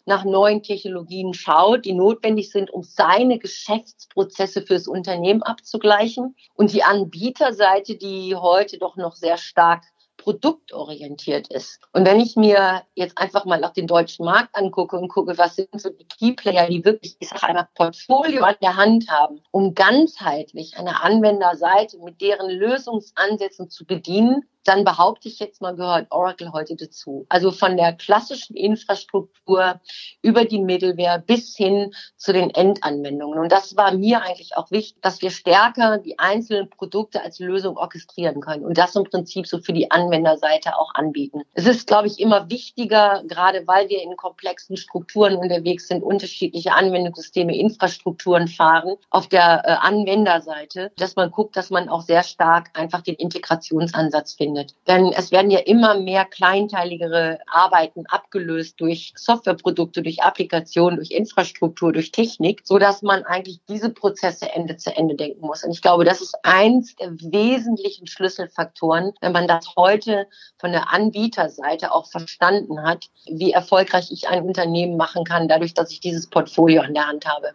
nach 0.06 0.24
neuen 0.24 0.64
Technologien 0.64 1.34
schaut, 1.34 1.84
die 1.84 1.94
notwendig 1.94 2.52
sind, 2.52 2.72
um 2.72 2.84
seine 2.84 3.38
Geschäftsprozesse 3.38 4.62
fürs 4.62 4.88
Unternehmen 4.88 5.44
abzugleichen. 5.44 6.38
Und 6.56 6.72
die 6.72 6.84
Anbieterseite, 6.84 7.96
die 7.96 8.34
heute 8.34 8.78
doch 8.78 8.96
noch 8.96 9.16
sehr 9.18 9.36
stark 9.38 9.84
produktorientiert 10.24 11.50
ist. 11.50 11.80
Und 11.92 12.08
wenn 12.08 12.20
ich 12.20 12.38
mir 12.38 12.84
jetzt 12.96 13.18
einfach 13.18 13.44
mal 13.44 13.64
auch 13.66 13.74
den 13.74 13.88
deutschen 13.88 14.24
Markt 14.26 14.56
angucke 14.56 14.98
und 14.98 15.10
gucke, 15.10 15.38
was 15.38 15.58
sind 15.58 15.70
so 15.82 15.90
die 15.90 16.08
Keyplayer, 16.08 16.70
die 16.70 16.86
wirklich, 16.86 17.18
ich 17.20 17.28
sage 17.28 17.44
einmal, 17.44 17.68
Portfolio 17.76 18.44
an 18.44 18.56
der 18.62 18.78
Hand 18.78 19.10
haben, 19.10 19.42
um 19.52 19.74
ganzheitlich 19.76 20.78
eine 20.78 21.02
Anwenderseite 21.02 21.98
mit 22.00 22.22
deren 22.22 22.50
Lösungsansätzen 22.50 23.70
zu 23.70 23.86
bedienen, 23.86 24.44
dann 24.64 24.84
behaupte 24.84 25.28
ich 25.28 25.40
jetzt 25.40 25.62
mal, 25.62 25.76
gehört 25.76 26.08
Oracle 26.12 26.54
heute 26.54 26.76
dazu. 26.76 27.26
Also 27.30 27.52
von 27.52 27.78
der 27.78 27.94
klassischen 27.94 28.56
Infrastruktur 28.56 29.80
über 30.22 30.46
die 30.46 30.60
Middleware 30.60 31.20
bis 31.20 31.56
hin 31.56 31.94
zu 32.16 32.34
den 32.34 32.50
Endanwendungen. 32.52 33.40
Und 33.40 33.52
das 33.52 33.76
war 33.76 33.94
mir 33.94 34.22
eigentlich 34.22 34.56
auch 34.56 34.72
wichtig, 34.72 35.02
dass 35.02 35.22
wir 35.22 35.32
stärker 35.32 35.98
die 35.98 36.18
einzelnen 36.20 36.70
Produkte 36.70 37.22
als 37.22 37.40
Lösung 37.40 37.78
orchestrieren 37.78 38.42
können 38.42 38.66
und 38.66 38.78
das 38.78 38.96
im 38.96 39.04
Prinzip 39.04 39.48
so 39.48 39.60
für 39.60 39.74
die 39.74 39.92
Anwenderseite 39.92 40.78
auch 40.78 40.94
anbieten. 40.96 41.42
Es 41.54 41.68
ist, 41.68 41.88
glaube 41.88 42.08
ich, 42.08 42.20
immer 42.20 42.50
wichtiger, 42.50 43.24
gerade 43.28 43.68
weil 43.68 43.90
wir 43.90 44.02
in 44.02 44.16
komplexen 44.16 44.78
Strukturen 44.78 45.36
unterwegs 45.36 45.88
sind, 45.88 46.04
unterschiedliche 46.04 46.74
Anwendungssysteme, 46.74 47.56
Infrastrukturen 47.56 48.48
fahren, 48.48 48.96
auf 49.10 49.28
der 49.28 49.64
äh, 49.66 49.72
Anwenderseite, 49.82 50.92
dass 50.98 51.16
man 51.16 51.32
guckt, 51.32 51.58
dass 51.58 51.70
man 51.70 51.90
auch 51.90 52.02
sehr 52.02 52.24
stark 52.24 52.70
einfach 52.74 53.02
den 53.02 53.16
Integrationsansatz 53.16 54.34
findet 54.34 54.53
stattfindet. 54.54 54.76
Denn 54.88 55.14
es 55.14 55.32
werden 55.32 55.52
ja 55.52 55.60
immer 55.60 56.00
mehr 56.00 56.26
kleinteiligere 56.26 57.40
Arbeiten 57.48 58.06
abgelöst 58.08 58.80
durch 58.80 59.14
Softwareprodukte, 59.16 60.02
durch 60.02 60.22
Applikationen, 60.22 60.98
durch 60.98 61.12
Infrastruktur, 61.12 61.92
durch 61.92 62.12
Technik, 62.12 62.62
so 62.64 62.78
dass 62.78 63.02
man 63.02 63.24
eigentlich 63.24 63.60
diese 63.68 63.90
Prozesse 63.90 64.52
Ende 64.54 64.78
zu 64.78 64.96
Ende 64.96 65.16
denken 65.16 65.46
muss. 65.46 65.64
Und 65.64 65.72
ich 65.72 65.82
glaube, 65.82 66.06
das 66.06 66.22
ist 66.22 66.36
eins 66.44 66.96
der 66.96 67.12
wesentlichen 67.12 68.08
Schlüsselfaktoren, 68.08 69.14
wenn 69.22 69.32
man 69.32 69.48
das 69.48 69.76
heute 69.76 70.28
von 70.60 70.72
der 70.72 70.94
Anbieterseite 70.94 71.92
auch 71.92 72.08
verstanden 72.10 72.84
hat, 72.84 73.10
wie 73.26 73.52
erfolgreich 73.52 74.12
ich 74.12 74.28
ein 74.28 74.44
Unternehmen 74.44 74.98
machen 74.98 75.24
kann, 75.24 75.48
dadurch, 75.48 75.74
dass 75.74 75.92
ich 75.92 76.00
dieses 76.00 76.28
Portfolio 76.28 76.82
an 76.82 76.94
der 76.94 77.08
Hand 77.08 77.26
habe. 77.26 77.54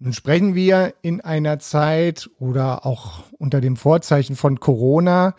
Nun 0.00 0.12
sprechen 0.12 0.54
wir 0.54 0.94
in 1.02 1.20
einer 1.22 1.58
Zeit 1.58 2.30
oder 2.38 2.86
auch 2.86 3.24
unter 3.36 3.60
dem 3.60 3.76
Vorzeichen 3.76 4.36
von 4.36 4.60
Corona, 4.60 5.34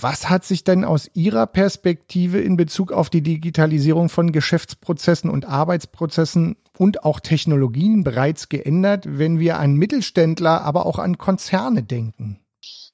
was 0.00 0.30
hat 0.30 0.44
sich 0.44 0.64
denn 0.64 0.84
aus 0.84 1.10
Ihrer 1.14 1.46
Perspektive 1.46 2.40
in 2.40 2.56
Bezug 2.56 2.92
auf 2.92 3.10
die 3.10 3.22
Digitalisierung 3.22 4.08
von 4.08 4.32
Geschäftsprozessen 4.32 5.28
und 5.28 5.44
Arbeitsprozessen 5.46 6.56
und 6.78 7.04
auch 7.04 7.20
Technologien 7.20 8.04
bereits 8.04 8.48
geändert, 8.48 9.04
wenn 9.06 9.38
wir 9.38 9.58
an 9.58 9.74
Mittelständler, 9.74 10.62
aber 10.62 10.86
auch 10.86 10.98
an 10.98 11.18
Konzerne 11.18 11.82
denken? 11.82 12.40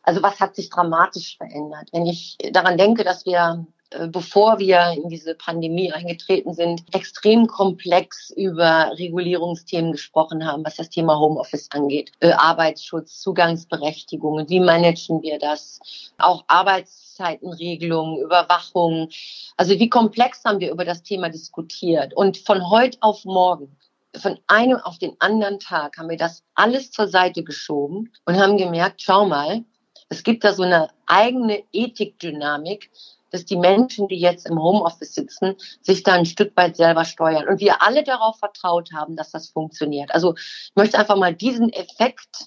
Also 0.02 0.22
was 0.22 0.40
hat 0.40 0.56
sich 0.56 0.70
dramatisch 0.70 1.36
verändert? 1.36 1.88
Wenn 1.92 2.06
ich 2.06 2.36
daran 2.52 2.78
denke, 2.78 3.04
dass 3.04 3.26
wir 3.26 3.66
bevor 4.11 4.59
wir 4.59 4.92
in 4.92 5.09
diese 5.09 5.35
Pandemie 5.35 5.92
eingetreten 5.92 6.52
sind, 6.52 6.83
extrem 6.95 7.47
komplex 7.47 8.30
über 8.30 8.92
Regulierungsthemen 8.99 9.92
gesprochen 9.92 10.47
haben, 10.47 10.64
was 10.64 10.76
das 10.76 10.90
Thema 10.90 11.18
Homeoffice 11.18 11.68
angeht. 11.71 12.12
Äh, 12.21 12.33
Arbeitsschutz, 12.33 13.21
Zugangsberechtigungen, 13.21 14.49
wie 14.49 14.61
managen 14.61 15.23
wir 15.23 15.38
das? 15.38 15.80
Auch 16.18 16.45
Arbeitszeitenregelungen, 16.49 18.23
Überwachung. 18.23 19.09
Also 19.57 19.78
wie 19.78 19.88
komplex 19.88 20.42
haben 20.45 20.61
wir 20.61 20.71
über 20.71 20.85
das 20.85 21.02
Thema 21.02 21.30
diskutiert? 21.30 22.14
Und 22.14 22.38
von 22.38 22.68
heute 22.71 22.99
auf 23.00 23.25
morgen 23.25 23.76
von 24.16 24.38
einem 24.47 24.78
auf 24.78 24.99
den 24.99 25.14
anderen 25.18 25.61
Tag 25.61 25.99
haben 25.99 26.09
wir 26.09 26.16
das 26.16 26.42
alles 26.54 26.90
zur 26.90 27.09
Seite 27.09 27.45
geschoben 27.45 28.11
und 28.25 28.37
haben 28.37 28.57
gemerkt, 28.57 29.02
schau 29.02 29.26
mal, 29.26 29.64
es 30.08 30.22
gibt 30.22 30.44
da 30.44 30.52
so 30.52 30.62
eine 30.62 30.88
eigene 31.06 31.64
Ethikdynamik, 31.72 32.90
dass 33.30 33.44
die 33.44 33.56
Menschen, 33.56 34.08
die 34.08 34.18
jetzt 34.18 34.46
im 34.46 34.60
Homeoffice 34.60 35.14
sitzen, 35.14 35.56
sich 35.82 36.02
da 36.02 36.14
ein 36.14 36.26
Stück 36.26 36.56
weit 36.56 36.76
selber 36.76 37.04
steuern. 37.04 37.46
Und 37.48 37.60
wir 37.60 37.82
alle 37.82 38.02
darauf 38.02 38.38
vertraut 38.38 38.90
haben, 38.92 39.16
dass 39.16 39.30
das 39.30 39.50
funktioniert. 39.50 40.12
Also 40.14 40.34
ich 40.36 40.72
möchte 40.74 40.98
einfach 40.98 41.16
mal 41.16 41.34
diesen 41.34 41.70
Effekt 41.72 42.46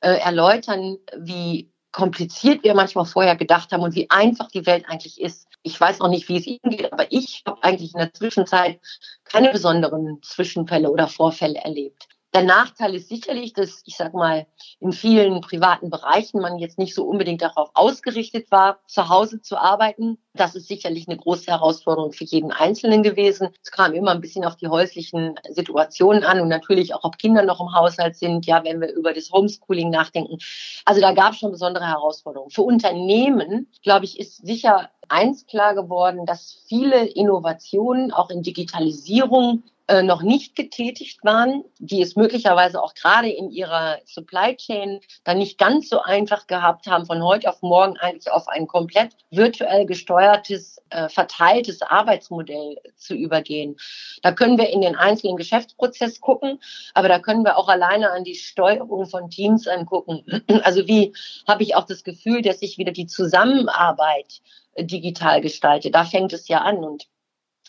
äh, 0.00 0.18
erläutern, 0.18 0.98
wie 1.16 1.72
kompliziert 1.90 2.64
wir 2.64 2.74
manchmal 2.74 3.04
vorher 3.04 3.36
gedacht 3.36 3.72
haben 3.72 3.82
und 3.82 3.94
wie 3.94 4.08
einfach 4.10 4.48
die 4.48 4.64
Welt 4.64 4.84
eigentlich 4.88 5.20
ist. 5.20 5.46
Ich 5.62 5.78
weiß 5.78 5.98
noch 5.98 6.08
nicht, 6.08 6.28
wie 6.28 6.38
es 6.38 6.46
Ihnen 6.46 6.76
geht, 6.76 6.92
aber 6.92 7.10
ich 7.10 7.42
habe 7.46 7.62
eigentlich 7.62 7.92
in 7.92 7.98
der 7.98 8.14
Zwischenzeit 8.14 8.80
keine 9.24 9.50
besonderen 9.50 10.20
Zwischenfälle 10.22 10.90
oder 10.90 11.08
Vorfälle 11.08 11.58
erlebt. 11.58 12.08
Der 12.34 12.44
Nachteil 12.44 12.94
ist 12.94 13.10
sicherlich, 13.10 13.52
dass, 13.52 13.82
ich 13.84 13.96
sag 13.98 14.14
mal, 14.14 14.46
in 14.80 14.92
vielen 14.92 15.42
privaten 15.42 15.90
Bereichen 15.90 16.40
man 16.40 16.58
jetzt 16.58 16.78
nicht 16.78 16.94
so 16.94 17.04
unbedingt 17.04 17.42
darauf 17.42 17.68
ausgerichtet 17.74 18.50
war, 18.50 18.78
zu 18.86 19.10
Hause 19.10 19.42
zu 19.42 19.58
arbeiten. 19.58 20.16
Das 20.32 20.54
ist 20.54 20.66
sicherlich 20.66 21.06
eine 21.08 21.18
große 21.18 21.50
Herausforderung 21.50 22.12
für 22.12 22.24
jeden 22.24 22.50
Einzelnen 22.50 23.02
gewesen. 23.02 23.50
Es 23.62 23.70
kam 23.70 23.92
immer 23.92 24.12
ein 24.12 24.22
bisschen 24.22 24.46
auf 24.46 24.56
die 24.56 24.68
häuslichen 24.68 25.34
Situationen 25.50 26.24
an 26.24 26.40
und 26.40 26.48
natürlich 26.48 26.94
auch, 26.94 27.04
ob 27.04 27.18
Kinder 27.18 27.42
noch 27.42 27.60
im 27.60 27.74
Haushalt 27.74 28.16
sind, 28.16 28.46
ja, 28.46 28.64
wenn 28.64 28.80
wir 28.80 28.94
über 28.94 29.12
das 29.12 29.30
Homeschooling 29.30 29.90
nachdenken. 29.90 30.38
Also 30.86 31.02
da 31.02 31.12
gab 31.12 31.32
es 31.32 31.38
schon 31.40 31.52
besondere 31.52 31.86
Herausforderungen. 31.86 32.50
Für 32.50 32.62
Unternehmen, 32.62 33.70
glaube 33.82 34.06
ich, 34.06 34.18
ist 34.18 34.46
sicher 34.46 34.88
eins 35.10 35.44
klar 35.46 35.74
geworden, 35.74 36.24
dass 36.24 36.56
viele 36.66 37.04
Innovationen 37.04 38.10
auch 38.10 38.30
in 38.30 38.42
Digitalisierung 38.42 39.64
äh, 39.92 40.02
noch 40.02 40.22
nicht 40.22 40.56
getätigt 40.56 41.22
waren, 41.22 41.64
die 41.78 42.00
es 42.00 42.16
möglicherweise 42.16 42.82
auch 42.82 42.94
gerade 42.94 43.28
in 43.28 43.50
ihrer 43.50 43.98
Supply 44.06 44.56
Chain 44.56 45.00
dann 45.24 45.36
nicht 45.36 45.58
ganz 45.58 45.90
so 45.90 46.00
einfach 46.00 46.46
gehabt 46.46 46.86
haben, 46.86 47.04
von 47.04 47.22
heute 47.22 47.50
auf 47.50 47.60
morgen 47.60 47.98
eigentlich 47.98 48.32
auf 48.32 48.48
ein 48.48 48.66
komplett 48.66 49.12
virtuell 49.28 49.84
gesteuertes, 49.84 50.80
äh, 50.88 51.10
verteiltes 51.10 51.82
Arbeitsmodell 51.82 52.76
zu 52.96 53.14
übergehen. 53.14 53.76
Da 54.22 54.32
können 54.32 54.56
wir 54.56 54.70
in 54.70 54.80
den 54.80 54.96
einzelnen 54.96 55.36
Geschäftsprozess 55.36 56.22
gucken, 56.22 56.58
aber 56.94 57.08
da 57.08 57.18
können 57.18 57.44
wir 57.44 57.58
auch 57.58 57.68
alleine 57.68 58.12
an 58.12 58.24
die 58.24 58.36
Steuerung 58.36 59.04
von 59.04 59.28
Teams 59.28 59.68
angucken. 59.68 60.24
Also 60.62 60.86
wie 60.86 61.12
habe 61.46 61.64
ich 61.64 61.74
auch 61.74 61.84
das 61.84 62.02
Gefühl, 62.02 62.40
dass 62.40 62.62
ich 62.62 62.78
wieder 62.78 62.92
die 62.92 63.06
Zusammenarbeit 63.06 64.40
digital 64.78 65.40
gestalte. 65.40 65.90
Da 65.90 66.04
fängt 66.04 66.32
es 66.32 66.48
ja 66.48 66.58
an. 66.58 66.78
Und 66.78 67.06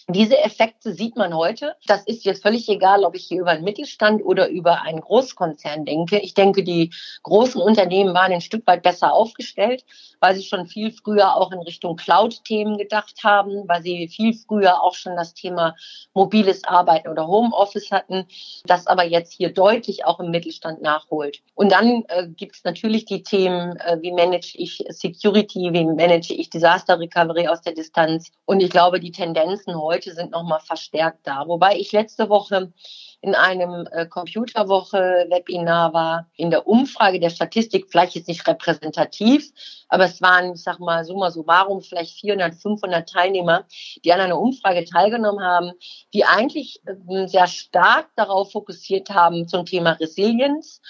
diese 0.09 0.37
Effekte 0.37 0.93
sieht 0.93 1.15
man 1.15 1.33
heute. 1.33 1.75
Das 1.87 2.03
ist 2.03 2.25
jetzt 2.25 2.43
völlig 2.43 2.67
egal, 2.67 3.03
ob 3.05 3.15
ich 3.15 3.25
hier 3.25 3.41
über 3.41 3.51
einen 3.51 3.63
Mittelstand 3.63 4.23
oder 4.23 4.49
über 4.49 4.81
einen 4.81 4.99
Großkonzern 4.99 5.85
denke. 5.85 6.19
Ich 6.19 6.33
denke, 6.33 6.63
die 6.63 6.91
großen 7.23 7.61
Unternehmen 7.61 8.13
waren 8.13 8.33
ein 8.33 8.41
Stück 8.41 8.67
weit 8.67 8.83
besser 8.83 9.13
aufgestellt, 9.13 9.85
weil 10.23 10.35
sie 10.35 10.43
schon 10.43 10.67
viel 10.67 10.89
früher 10.93 11.35
auch 11.35 11.51
in 11.51 11.59
Richtung 11.59 11.97
Cloud-Themen 11.97 12.77
gedacht 12.77 13.25
haben, 13.25 13.67
weil 13.67 13.83
sie 13.83 14.07
viel 14.07 14.33
früher 14.33 14.81
auch 14.81 14.95
schon 14.95 15.17
das 15.17 15.33
Thema 15.33 15.75
mobiles 16.13 16.63
Arbeiten 16.63 17.09
oder 17.09 17.27
Homeoffice 17.27 17.91
hatten, 17.91 18.25
das 18.63 18.87
aber 18.87 19.03
jetzt 19.03 19.33
hier 19.33 19.53
deutlich 19.53 20.05
auch 20.05 20.21
im 20.21 20.31
Mittelstand 20.31 20.81
nachholt. 20.81 21.41
Und 21.55 21.73
dann 21.73 22.05
äh, 22.07 22.29
gibt 22.29 22.55
es 22.55 22.63
natürlich 22.63 23.03
die 23.03 23.21
Themen, 23.21 23.75
äh, 23.81 23.97
wie 23.99 24.13
manage 24.13 24.53
ich 24.55 24.85
Security, 24.87 25.73
wie 25.73 25.83
manage 25.83 26.33
ich 26.33 26.49
Disaster 26.49 26.97
Recovery 26.97 27.49
aus 27.49 27.61
der 27.61 27.73
Distanz. 27.73 28.31
Und 28.45 28.61
ich 28.61 28.69
glaube, 28.69 29.01
die 29.01 29.11
Tendenzen 29.11 29.75
heute 29.75 30.13
sind 30.13 30.31
nochmal 30.31 30.61
verstärkt 30.61 31.27
da. 31.27 31.49
Wobei 31.49 31.75
ich 31.77 31.91
letzte 31.91 32.29
Woche 32.29 32.71
in 33.23 33.35
einem 33.35 33.87
äh, 33.91 34.05
Computerwoche-Webinar 34.05 35.93
war, 35.93 36.27
in 36.35 36.51
der 36.51 36.67
Umfrage 36.67 37.21
der 37.21 37.29
Statistik, 37.29 37.87
vielleicht 37.89 38.15
jetzt 38.15 38.27
nicht 38.27 38.45
repräsentativ, 38.45 39.49
aber 39.87 40.03
es 40.03 40.21
waren, 40.21 40.55
ich 40.55 40.61
sag 40.61 40.81
mal, 40.81 41.05
summa 41.05 41.31
summarum 41.31 41.81
vielleicht 41.81 42.19
400, 42.19 42.53
500 42.53 43.07
Teilnehmer, 43.07 43.63
die 44.03 44.11
an 44.11 44.19
einer 44.19 44.37
Umfrage 44.37 44.83
teilgenommen 44.83 45.41
haben, 45.41 45.71
die 46.13 46.25
eigentlich 46.25 46.81
äh, 46.85 47.27
sehr 47.27 47.47
stark 47.47 48.09
darauf 48.17 48.51
fokussiert 48.51 49.09
haben 49.09 49.47
zum 49.47 49.65
Thema 49.65 49.93
Resilienz. 49.93 50.81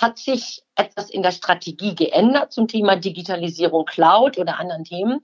Hat 0.00 0.18
sich 0.18 0.62
etwas 0.76 1.10
in 1.10 1.24
der 1.24 1.32
Strategie 1.32 1.96
geändert 1.96 2.52
zum 2.52 2.68
Thema 2.68 2.94
Digitalisierung, 2.94 3.86
Cloud 3.86 4.38
oder 4.38 4.60
anderen 4.60 4.84
Themen? 4.84 5.20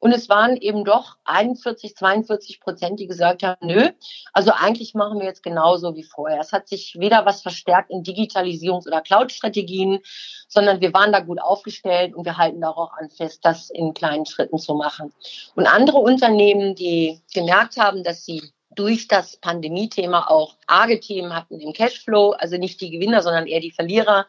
Und 0.00 0.12
es 0.12 0.28
waren 0.28 0.56
eben 0.56 0.84
doch 0.84 1.16
41, 1.24 1.96
42 1.96 2.60
Prozent, 2.60 3.00
die 3.00 3.06
gesagt 3.06 3.42
haben, 3.42 3.66
nö, 3.66 3.90
also 4.32 4.52
eigentlich 4.52 4.94
machen 4.94 5.18
wir 5.18 5.26
jetzt 5.26 5.42
genauso 5.42 5.96
wie 5.96 6.04
vorher. 6.04 6.40
Es 6.40 6.52
hat 6.52 6.68
sich 6.68 6.96
weder 6.98 7.26
was 7.26 7.42
verstärkt 7.42 7.90
in 7.90 8.04
Digitalisierungs- 8.04 8.86
oder 8.86 9.00
Cloud-Strategien, 9.00 10.00
sondern 10.46 10.80
wir 10.80 10.94
waren 10.94 11.12
da 11.12 11.20
gut 11.20 11.40
aufgestellt 11.40 12.14
und 12.14 12.24
wir 12.24 12.36
halten 12.36 12.60
da 12.60 12.70
auch 12.70 12.92
an 12.92 13.10
fest, 13.10 13.40
das 13.44 13.70
in 13.70 13.92
kleinen 13.92 14.26
Schritten 14.26 14.58
zu 14.58 14.74
machen. 14.74 15.12
Und 15.56 15.66
andere 15.66 15.98
Unternehmen, 15.98 16.74
die 16.74 17.20
gemerkt 17.34 17.76
haben, 17.76 18.04
dass 18.04 18.24
sie 18.24 18.52
durch 18.70 19.08
das 19.08 19.36
Pandemie-Thema 19.38 20.30
auch 20.30 20.54
arge 20.68 21.00
Themen 21.00 21.34
hatten 21.34 21.58
im 21.60 21.72
Cashflow, 21.72 22.30
also 22.32 22.56
nicht 22.56 22.80
die 22.80 22.90
Gewinner, 22.90 23.22
sondern 23.22 23.48
eher 23.48 23.60
die 23.60 23.72
Verlierer, 23.72 24.26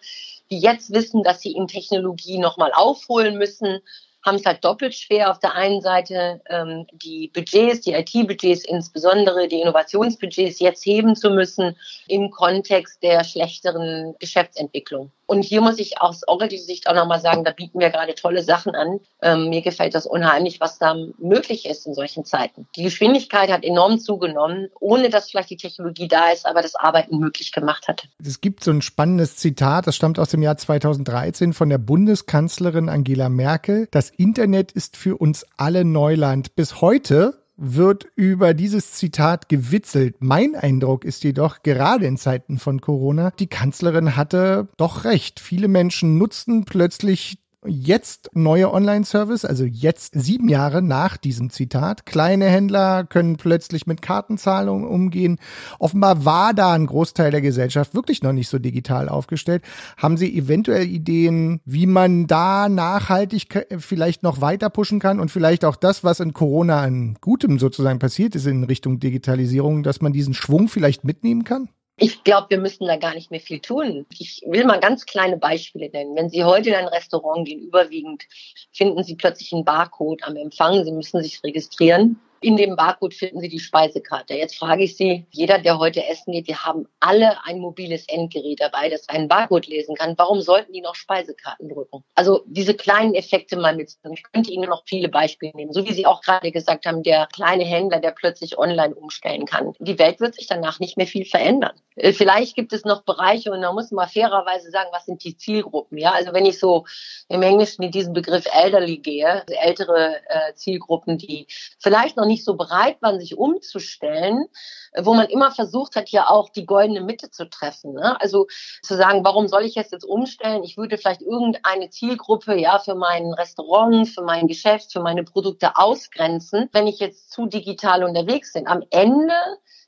die 0.49 0.59
jetzt 0.59 0.91
wissen, 0.91 1.21
dass 1.21 1.41
sie 1.41 1.51
in 1.51 1.67
Technologie 1.67 2.39
nochmal 2.39 2.71
aufholen 2.73 3.37
müssen, 3.37 3.81
haben 4.25 4.35
es 4.35 4.45
halt 4.45 4.63
doppelt 4.63 4.95
schwer. 4.95 5.31
Auf 5.31 5.39
der 5.39 5.55
einen 5.55 5.81
Seite 5.81 6.41
ähm, 6.49 6.87
die 6.91 7.31
Budgets, 7.33 7.81
die 7.81 7.93
IT-Budgets 7.93 8.65
insbesondere, 8.65 9.47
die 9.47 9.61
Innovationsbudgets 9.61 10.59
jetzt 10.59 10.85
heben 10.85 11.15
zu 11.15 11.29
müssen 11.29 11.75
im 12.07 12.31
Kontext 12.31 13.01
der 13.03 13.23
schlechteren 13.23 14.15
Geschäftsentwicklung. 14.19 15.11
Und 15.29 15.43
hier 15.43 15.61
muss 15.61 15.77
ich 15.77 16.01
aus 16.01 16.27
Oracle-Sicht 16.27 16.87
auch 16.87 16.95
nochmal 16.95 17.21
sagen, 17.21 17.43
da 17.43 17.51
bieten 17.51 17.79
wir 17.79 17.91
gerade 17.91 18.15
tolle 18.15 18.41
Sachen 18.41 18.73
an. 18.73 18.99
Ähm, 19.21 19.49
mir 19.49 19.61
gefällt 19.61 19.93
das 19.93 20.07
unheimlich, 20.07 20.59
was 20.59 20.79
da 20.79 20.95
möglich 21.19 21.67
ist 21.67 21.85
in 21.85 21.93
solchen 21.93 22.25
Zeiten. 22.25 22.67
Die 22.75 22.81
Geschwindigkeit 22.81 23.51
hat 23.51 23.63
enorm 23.63 23.99
zugenommen, 23.99 24.69
ohne 24.79 25.11
dass 25.11 25.29
vielleicht 25.29 25.51
die 25.51 25.57
Technologie 25.57 26.07
da 26.07 26.31
ist, 26.31 26.47
aber 26.47 26.63
das 26.63 26.73
Arbeiten 26.73 27.19
möglich 27.19 27.51
gemacht 27.51 27.87
hat. 27.87 28.07
Es 28.25 28.41
gibt 28.41 28.63
so 28.63 28.71
ein 28.71 28.81
spannendes 28.81 29.35
Zitat, 29.35 29.85
das 29.85 29.95
stammt 29.95 30.17
aus 30.17 30.29
dem 30.29 30.41
Jahr 30.41 30.57
2013 30.57 31.53
von 31.53 31.69
der 31.69 31.77
Bundeskanzlerin 31.77 32.89
Angela 32.89 33.29
Merkel. 33.29 33.87
Das 33.91 34.08
Internet 34.17 34.71
ist 34.71 34.97
für 34.97 35.17
uns 35.17 35.45
alle 35.57 35.85
Neuland. 35.85 36.55
Bis 36.55 36.81
heute 36.81 37.43
wird 37.57 38.07
über 38.15 38.53
dieses 38.53 38.93
Zitat 38.93 39.49
gewitzelt. 39.49 40.15
Mein 40.19 40.55
Eindruck 40.55 41.03
ist 41.03 41.23
jedoch, 41.23 41.61
gerade 41.61 42.05
in 42.05 42.17
Zeiten 42.17 42.57
von 42.57 42.79
Corona, 42.79 43.31
die 43.31 43.47
Kanzlerin 43.47 44.15
hatte 44.15 44.69
doch 44.77 45.03
recht. 45.03 45.39
Viele 45.39 45.67
Menschen 45.67 46.17
nutzten 46.17 46.63
plötzlich 46.63 47.39
jetzt 47.65 48.29
neue 48.33 48.71
Online-Service, 48.73 49.43
also 49.43 49.65
jetzt 49.65 50.13
sieben 50.15 50.47
Jahre 50.47 50.81
nach 50.81 51.17
diesem 51.17 51.49
Zitat. 51.49 52.05
Kleine 52.05 52.45
Händler 52.45 53.03
können 53.03 53.35
plötzlich 53.37 53.85
mit 53.85 54.01
Kartenzahlungen 54.01 54.87
umgehen. 54.87 55.39
Offenbar 55.77 56.23
war 56.25 56.53
da 56.53 56.73
ein 56.73 56.85
Großteil 56.85 57.31
der 57.31 57.41
Gesellschaft 57.41 57.93
wirklich 57.93 58.23
noch 58.23 58.31
nicht 58.31 58.47
so 58.47 58.59
digital 58.59 59.09
aufgestellt. 59.09 59.63
Haben 59.97 60.17
Sie 60.17 60.37
eventuell 60.37 60.87
Ideen, 60.87 61.59
wie 61.65 61.85
man 61.85 62.27
da 62.27 62.69
nachhaltig 62.69 63.67
vielleicht 63.77 64.23
noch 64.23 64.41
weiter 64.41 64.69
pushen 64.69 64.99
kann 64.99 65.19
und 65.19 65.29
vielleicht 65.29 65.65
auch 65.65 65.75
das, 65.75 66.03
was 66.03 66.19
in 66.19 66.33
Corona 66.33 66.81
an 66.81 67.17
Gutem 67.19 67.59
sozusagen 67.59 67.99
passiert 67.99 68.35
ist 68.35 68.47
in 68.47 68.63
Richtung 68.63 68.99
Digitalisierung, 68.99 69.83
dass 69.83 70.01
man 70.01 70.13
diesen 70.13 70.33
Schwung 70.33 70.69
vielleicht 70.69 71.03
mitnehmen 71.03 71.43
kann? 71.43 71.69
Ich 72.01 72.23
glaube, 72.23 72.51
wir 72.51 72.59
müssen 72.59 72.87
da 72.87 72.95
gar 72.95 73.13
nicht 73.13 73.29
mehr 73.29 73.41
viel 73.41 73.59
tun. 73.59 74.05
Ich 74.17 74.41
will 74.47 74.63
mal 74.63 74.79
ganz 74.79 75.05
kleine 75.05 75.37
Beispiele 75.37 75.89
nennen. 75.89 76.15
Wenn 76.15 76.29
Sie 76.29 76.45
heute 76.45 76.69
in 76.69 76.75
ein 76.75 76.87
Restaurant 76.87 77.45
gehen, 77.45 77.59
überwiegend 77.59 78.23
finden 78.71 79.03
Sie 79.03 79.15
plötzlich 79.15 79.51
einen 79.51 79.65
Barcode 79.65 80.23
am 80.23 80.37
Empfang. 80.37 80.85
Sie 80.85 80.93
müssen 80.93 81.21
sich 81.21 81.43
registrieren. 81.43 82.17
In 82.41 82.55
dem 82.55 82.75
Barcode 82.75 83.13
finden 83.13 83.41
Sie 83.41 83.49
die 83.49 83.59
Speisekarte. 83.59 84.33
Jetzt 84.33 84.57
frage 84.57 84.83
ich 84.83 84.95
Sie, 84.95 85.25
jeder, 85.31 85.59
der 85.59 85.77
heute 85.77 86.05
essen 86.05 86.31
geht, 86.31 86.47
wir 86.47 86.63
haben 86.63 86.87
alle 86.99 87.43
ein 87.43 87.59
mobiles 87.59 88.07
Endgerät 88.07 88.61
dabei, 88.61 88.89
das 88.89 89.09
einen 89.09 89.27
Barcode 89.27 89.67
lesen 89.67 89.95
kann. 89.95 90.15
Warum 90.17 90.41
sollten 90.41 90.71
die 90.71 90.81
noch 90.81 90.95
Speisekarten 90.95 91.67
drücken? 91.67 92.03
Also 92.15 92.43
diese 92.45 92.73
kleinen 92.73 93.13
Effekte 93.13 93.57
mal 93.57 93.75
mitzunehmen. 93.75 94.17
Ich 94.17 94.31
könnte 94.31 94.51
Ihnen 94.51 94.69
noch 94.69 94.83
viele 94.85 95.09
Beispiele 95.09 95.51
nehmen. 95.55 95.73
So 95.73 95.85
wie 95.85 95.93
Sie 95.93 96.05
auch 96.05 96.21
gerade 96.21 96.51
gesagt 96.51 96.85
haben, 96.85 97.03
der 97.03 97.27
kleine 97.27 97.65
Händler, 97.65 97.99
der 97.99 98.11
plötzlich 98.11 98.57
online 98.57 98.95
umstellen 98.95 99.45
kann. 99.45 99.73
Die 99.79 99.99
Welt 99.99 100.21
wird 100.21 100.35
sich 100.35 100.47
danach 100.47 100.79
nicht 100.79 100.95
mehr 100.95 101.07
viel 101.07 101.25
verändern. 101.25 101.73
Äh, 101.95 102.13
vielleicht 102.13 102.55
gibt 102.55 102.71
es 102.71 102.85
noch 102.85 103.03
Bereiche 103.03 103.51
und 103.51 103.61
da 103.61 103.73
muss 103.73 103.91
man 103.91 104.07
fairerweise 104.07 104.71
sagen, 104.71 104.89
was 104.91 105.05
sind 105.05 105.23
die 105.23 105.35
Zielgruppen? 105.35 105.97
Ja, 105.97 106.11
also 106.11 106.33
wenn 106.33 106.45
ich 106.45 106.57
so 106.59 106.85
im 107.27 107.41
Englischen 107.41 107.83
in 107.83 107.91
diesen 107.91 108.13
Begriff 108.13 108.45
elderly 108.53 108.97
gehe, 108.97 109.27
also 109.27 109.53
ältere 109.53 110.15
äh, 110.29 110.53
Zielgruppen, 110.53 111.17
die 111.17 111.47
vielleicht 111.79 112.15
noch 112.15 112.28
nicht 112.29 112.45
so 112.45 112.55
bereit 112.55 113.01
waren, 113.01 113.19
sich 113.19 113.37
umzustellen, 113.37 114.45
äh, 114.93 115.03
wo 115.03 115.13
man 115.13 115.27
immer 115.27 115.51
versucht 115.51 115.97
hat, 115.97 116.07
hier 116.07 116.29
auch 116.29 116.49
die 116.49 116.65
goldene 116.65 117.01
Mitte 117.01 117.29
zu 117.29 117.49
treffen. 117.49 117.93
Ne? 117.93 118.19
Also 118.21 118.47
zu 118.81 118.95
sagen, 118.95 119.25
warum 119.25 119.49
soll 119.49 119.65
ich 119.65 119.75
jetzt 119.75 119.91
jetzt 119.91 120.05
umstellen? 120.05 120.63
Ich 120.63 120.77
würde 120.77 120.97
vielleicht 120.97 121.21
irgendeine 121.21 121.89
Zielgruppe 121.89 122.55
ja 122.55 122.79
für 122.79 122.95
mein 122.95 123.33
Restaurant, 123.33 124.07
für 124.07 124.23
mein 124.23 124.47
Geschäft, 124.47 124.93
für 124.93 125.01
meine 125.01 125.23
Produkte 125.23 125.75
ausgrenzen, 125.75 126.69
wenn 126.71 126.87
ich 126.87 126.99
jetzt 126.99 127.31
zu 127.31 127.47
digital 127.47 128.05
unterwegs 128.05 128.53
bin. 128.53 128.67
Am 128.67 128.83
Ende 128.91 129.35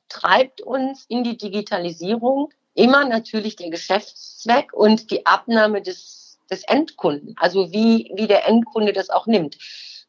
treibt 0.10 0.60
uns 0.62 1.06
in 1.08 1.24
die 1.24 1.38
Digitalisierung 1.38 2.50
immer 2.74 3.06
natürlich 3.06 3.56
der 3.56 3.70
Geschäftszweck 3.70 4.74
und 4.74 5.12
die 5.12 5.26
Abnahme 5.26 5.82
des, 5.82 6.40
des 6.50 6.64
Endkunden. 6.64 7.36
Also 7.38 7.72
wie, 7.72 8.12
wie 8.16 8.28
der 8.28 8.48
Endkunde 8.48 8.92
das 8.92 9.10
auch 9.10 9.28
nimmt 9.28 9.58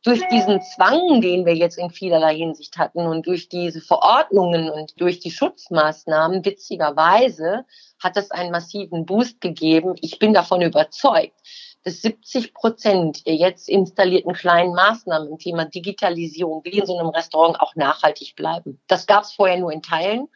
durch 0.03 0.27
diesen 0.29 0.61
Zwang, 0.63 1.21
den 1.21 1.47
wir 1.47 1.55
jetzt 1.55 1.79
in 1.79 1.91
vielerlei 1.91 2.37
Hinsicht 2.37 2.77
hatten 2.77 3.07
und 3.07 3.27
durch 3.27 3.49
diese 3.49 3.81
Verordnungen 3.81 4.69
und 4.69 5.01
durch 5.01 5.21
die 5.21 5.31
Schutzmaßnahmen, 5.31 6.45
witzigerweise 6.45 7.65
hat 8.01 8.17
es 8.17 8.33
einen 8.33 8.51
massiven 8.51 9.07
Boost 9.07 9.41
gegeben. 9.41 9.95
Ich 10.01 10.19
bin 10.19 10.35
davon 10.35 10.61
überzeugt, 10.61 11.39
dass 11.85 12.03
70 12.03 12.53
Prozent 12.53 13.27
der 13.27 13.37
jetzt 13.37 13.69
installierten 13.69 14.33
kleinen 14.33 14.75
Maßnahmen 14.75 15.29
im 15.29 15.39
Thema 15.39 15.65
Digitalisierung 15.67 16.63
wie 16.65 16.79
in 16.79 16.87
so 16.87 16.99
einem 16.99 17.09
Restaurant 17.09 17.61
auch 17.61 17.77
nachhaltig 17.77 18.35
bleiben. 18.35 18.81
Das 18.89 19.07
gab 19.07 19.23
es 19.23 19.33
vorher 19.33 19.59
nur 19.59 19.73
in 19.73 19.83
Teilen. 19.83 20.29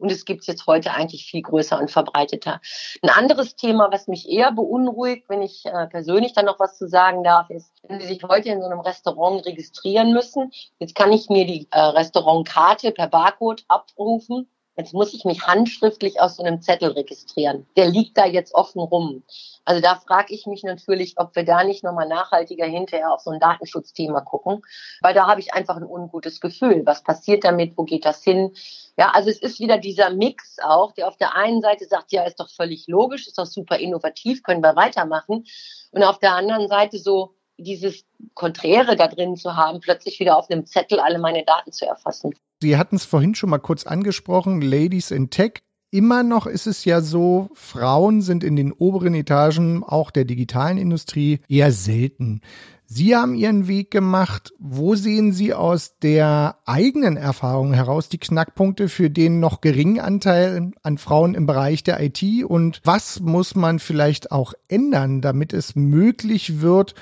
Und 0.00 0.10
es 0.10 0.24
gibt 0.24 0.40
es 0.42 0.46
jetzt 0.46 0.66
heute 0.66 0.92
eigentlich 0.92 1.26
viel 1.26 1.42
größer 1.42 1.78
und 1.78 1.90
verbreiteter. 1.90 2.60
Ein 3.02 3.10
anderes 3.10 3.56
Thema, 3.56 3.88
was 3.92 4.08
mich 4.08 4.28
eher 4.28 4.52
beunruhigt, 4.52 5.28
wenn 5.28 5.42
ich 5.42 5.64
äh, 5.66 5.86
persönlich 5.86 6.32
dann 6.32 6.46
noch 6.46 6.58
was 6.58 6.78
zu 6.78 6.88
sagen 6.88 7.22
darf, 7.22 7.50
ist, 7.50 7.72
wenn 7.86 8.00
Sie 8.00 8.06
sich 8.06 8.22
heute 8.22 8.48
in 8.48 8.60
so 8.60 8.66
einem 8.66 8.80
Restaurant 8.80 9.44
registrieren 9.46 10.12
müssen, 10.12 10.50
jetzt 10.78 10.94
kann 10.94 11.12
ich 11.12 11.28
mir 11.28 11.46
die 11.46 11.68
äh, 11.70 11.78
Restaurantkarte 11.78 12.92
per 12.92 13.08
Barcode 13.08 13.64
abrufen 13.68 14.48
Jetzt 14.80 14.94
muss 14.94 15.12
ich 15.12 15.26
mich 15.26 15.46
handschriftlich 15.46 16.22
aus 16.22 16.36
so 16.36 16.42
einem 16.42 16.62
Zettel 16.62 16.92
registrieren. 16.92 17.66
Der 17.76 17.86
liegt 17.86 18.16
da 18.16 18.24
jetzt 18.24 18.54
offen 18.54 18.80
rum. 18.80 19.22
Also 19.66 19.82
da 19.82 19.96
frage 19.96 20.32
ich 20.32 20.46
mich 20.46 20.62
natürlich, 20.62 21.18
ob 21.18 21.36
wir 21.36 21.44
da 21.44 21.64
nicht 21.64 21.84
nochmal 21.84 22.08
nachhaltiger 22.08 22.64
hinterher 22.64 23.12
auf 23.12 23.20
so 23.20 23.30
ein 23.30 23.40
Datenschutzthema 23.40 24.22
gucken, 24.22 24.62
weil 25.02 25.12
da 25.12 25.26
habe 25.26 25.40
ich 25.40 25.52
einfach 25.52 25.76
ein 25.76 25.84
ungutes 25.84 26.40
Gefühl. 26.40 26.86
Was 26.86 27.02
passiert 27.02 27.44
damit? 27.44 27.76
Wo 27.76 27.84
geht 27.84 28.06
das 28.06 28.24
hin? 28.24 28.54
Ja, 28.96 29.10
also 29.10 29.28
es 29.28 29.38
ist 29.38 29.60
wieder 29.60 29.76
dieser 29.76 30.08
Mix 30.08 30.56
auch, 30.64 30.92
der 30.92 31.08
auf 31.08 31.18
der 31.18 31.36
einen 31.36 31.60
Seite 31.60 31.84
sagt, 31.84 32.10
ja, 32.10 32.24
ist 32.24 32.40
doch 32.40 32.48
völlig 32.48 32.86
logisch, 32.86 33.26
ist 33.26 33.36
doch 33.36 33.44
super 33.44 33.76
innovativ, 33.76 34.42
können 34.42 34.62
wir 34.62 34.76
weitermachen. 34.76 35.44
Und 35.90 36.02
auf 36.04 36.18
der 36.18 36.34
anderen 36.34 36.68
Seite 36.68 36.98
so, 36.98 37.34
dieses 37.58 38.06
Konträre 38.32 38.96
da 38.96 39.08
drin 39.08 39.36
zu 39.36 39.56
haben, 39.56 39.80
plötzlich 39.80 40.18
wieder 40.20 40.38
auf 40.38 40.48
einem 40.48 40.64
Zettel 40.64 41.00
alle 41.00 41.18
meine 41.18 41.44
Daten 41.44 41.70
zu 41.70 41.84
erfassen. 41.84 42.34
Sie 42.62 42.76
hatten 42.76 42.96
es 42.96 43.06
vorhin 43.06 43.34
schon 43.34 43.48
mal 43.48 43.58
kurz 43.58 43.86
angesprochen, 43.86 44.60
Ladies 44.60 45.10
in 45.10 45.30
Tech. 45.30 45.62
Immer 45.90 46.22
noch 46.22 46.46
ist 46.46 46.66
es 46.66 46.84
ja 46.84 47.00
so, 47.00 47.48
Frauen 47.54 48.20
sind 48.20 48.44
in 48.44 48.54
den 48.54 48.70
oberen 48.70 49.14
Etagen 49.14 49.82
auch 49.82 50.10
der 50.10 50.26
digitalen 50.26 50.76
Industrie 50.76 51.40
eher 51.48 51.72
selten. 51.72 52.42
Sie 52.84 53.16
haben 53.16 53.34
Ihren 53.34 53.66
Weg 53.66 53.90
gemacht. 53.90 54.52
Wo 54.58 54.94
sehen 54.94 55.32
Sie 55.32 55.54
aus 55.54 55.96
der 55.98 56.58
eigenen 56.66 57.16
Erfahrung 57.16 57.72
heraus 57.72 58.08
die 58.08 58.18
Knackpunkte 58.18 58.88
für 58.88 59.08
den 59.08 59.40
noch 59.40 59.62
geringen 59.62 60.00
Anteil 60.00 60.72
an 60.82 60.98
Frauen 60.98 61.34
im 61.34 61.46
Bereich 61.46 61.82
der 61.82 62.00
IT? 62.02 62.22
Und 62.44 62.82
was 62.84 63.20
muss 63.20 63.54
man 63.54 63.78
vielleicht 63.78 64.32
auch 64.32 64.52
ändern, 64.68 65.22
damit 65.22 65.54
es 65.54 65.76
möglich 65.76 66.60
wird, 66.60 66.94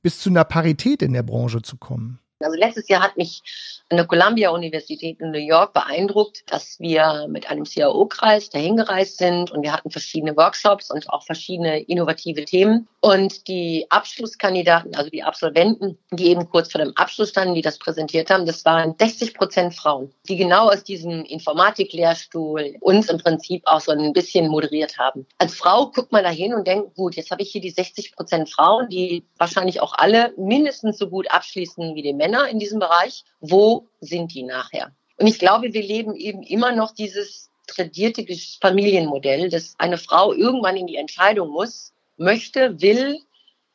bis 0.00 0.20
zu 0.20 0.30
einer 0.30 0.44
Parität 0.44 1.02
in 1.02 1.12
der 1.12 1.22
Branche 1.22 1.60
zu 1.60 1.76
kommen? 1.76 2.18
Also 2.40 2.56
letztes 2.56 2.88
Jahr 2.88 3.02
hat 3.02 3.16
mich 3.16 3.42
an 3.92 3.98
der 3.98 4.06
Columbia-Universität 4.06 5.20
in 5.20 5.32
New 5.32 5.38
York 5.38 5.74
beeindruckt, 5.74 6.44
dass 6.50 6.80
wir 6.80 7.26
mit 7.28 7.50
einem 7.50 7.64
CAO-Kreis 7.64 8.48
dahin 8.48 8.78
gereist 8.78 9.18
sind 9.18 9.50
und 9.50 9.62
wir 9.62 9.70
hatten 9.70 9.90
verschiedene 9.90 10.34
Workshops 10.34 10.90
und 10.90 11.10
auch 11.10 11.24
verschiedene 11.24 11.80
innovative 11.80 12.46
Themen. 12.46 12.88
Und 13.02 13.48
die 13.48 13.84
Abschlusskandidaten, 13.90 14.94
also 14.94 15.10
die 15.10 15.22
Absolventen, 15.22 15.98
die 16.10 16.28
eben 16.28 16.48
kurz 16.48 16.72
vor 16.72 16.80
dem 16.80 16.92
Abschluss 16.96 17.30
standen, 17.30 17.54
die 17.54 17.60
das 17.60 17.78
präsentiert 17.78 18.30
haben, 18.30 18.46
das 18.46 18.64
waren 18.64 18.94
60 18.98 19.34
Prozent 19.34 19.74
Frauen, 19.74 20.10
die 20.26 20.36
genau 20.36 20.70
aus 20.70 20.84
diesem 20.84 21.24
Informatiklehrstuhl 21.24 22.76
uns 22.80 23.10
im 23.10 23.18
Prinzip 23.18 23.62
auch 23.66 23.80
so 23.80 23.92
ein 23.92 24.14
bisschen 24.14 24.48
moderiert 24.48 24.98
haben. 24.98 25.26
Als 25.36 25.54
Frau 25.54 25.90
guckt 25.90 26.12
man 26.12 26.24
da 26.24 26.30
hin 26.30 26.54
und 26.54 26.66
denkt, 26.66 26.94
gut, 26.94 27.16
jetzt 27.16 27.30
habe 27.30 27.42
ich 27.42 27.52
hier 27.52 27.60
die 27.60 27.70
60 27.70 28.16
Prozent 28.16 28.48
Frauen, 28.48 28.88
die 28.88 29.26
wahrscheinlich 29.36 29.82
auch 29.82 29.92
alle 29.98 30.32
mindestens 30.38 30.96
so 30.96 31.10
gut 31.10 31.30
abschließen 31.30 31.94
wie 31.94 32.02
die 32.02 32.14
Männer 32.14 32.48
in 32.48 32.58
diesem 32.58 32.78
Bereich. 32.78 33.24
Wo 33.40 33.81
sind 34.00 34.34
die 34.34 34.42
nachher? 34.42 34.92
Und 35.16 35.26
ich 35.26 35.38
glaube, 35.38 35.72
wir 35.72 35.82
leben 35.82 36.14
eben 36.16 36.42
immer 36.42 36.72
noch 36.72 36.92
dieses 36.92 37.50
tradierte 37.66 38.26
Familienmodell, 38.60 39.48
dass 39.48 39.74
eine 39.78 39.98
Frau 39.98 40.32
irgendwann 40.32 40.76
in 40.76 40.86
die 40.86 40.96
Entscheidung 40.96 41.50
muss, 41.50 41.92
möchte, 42.16 42.80
will 42.80 43.18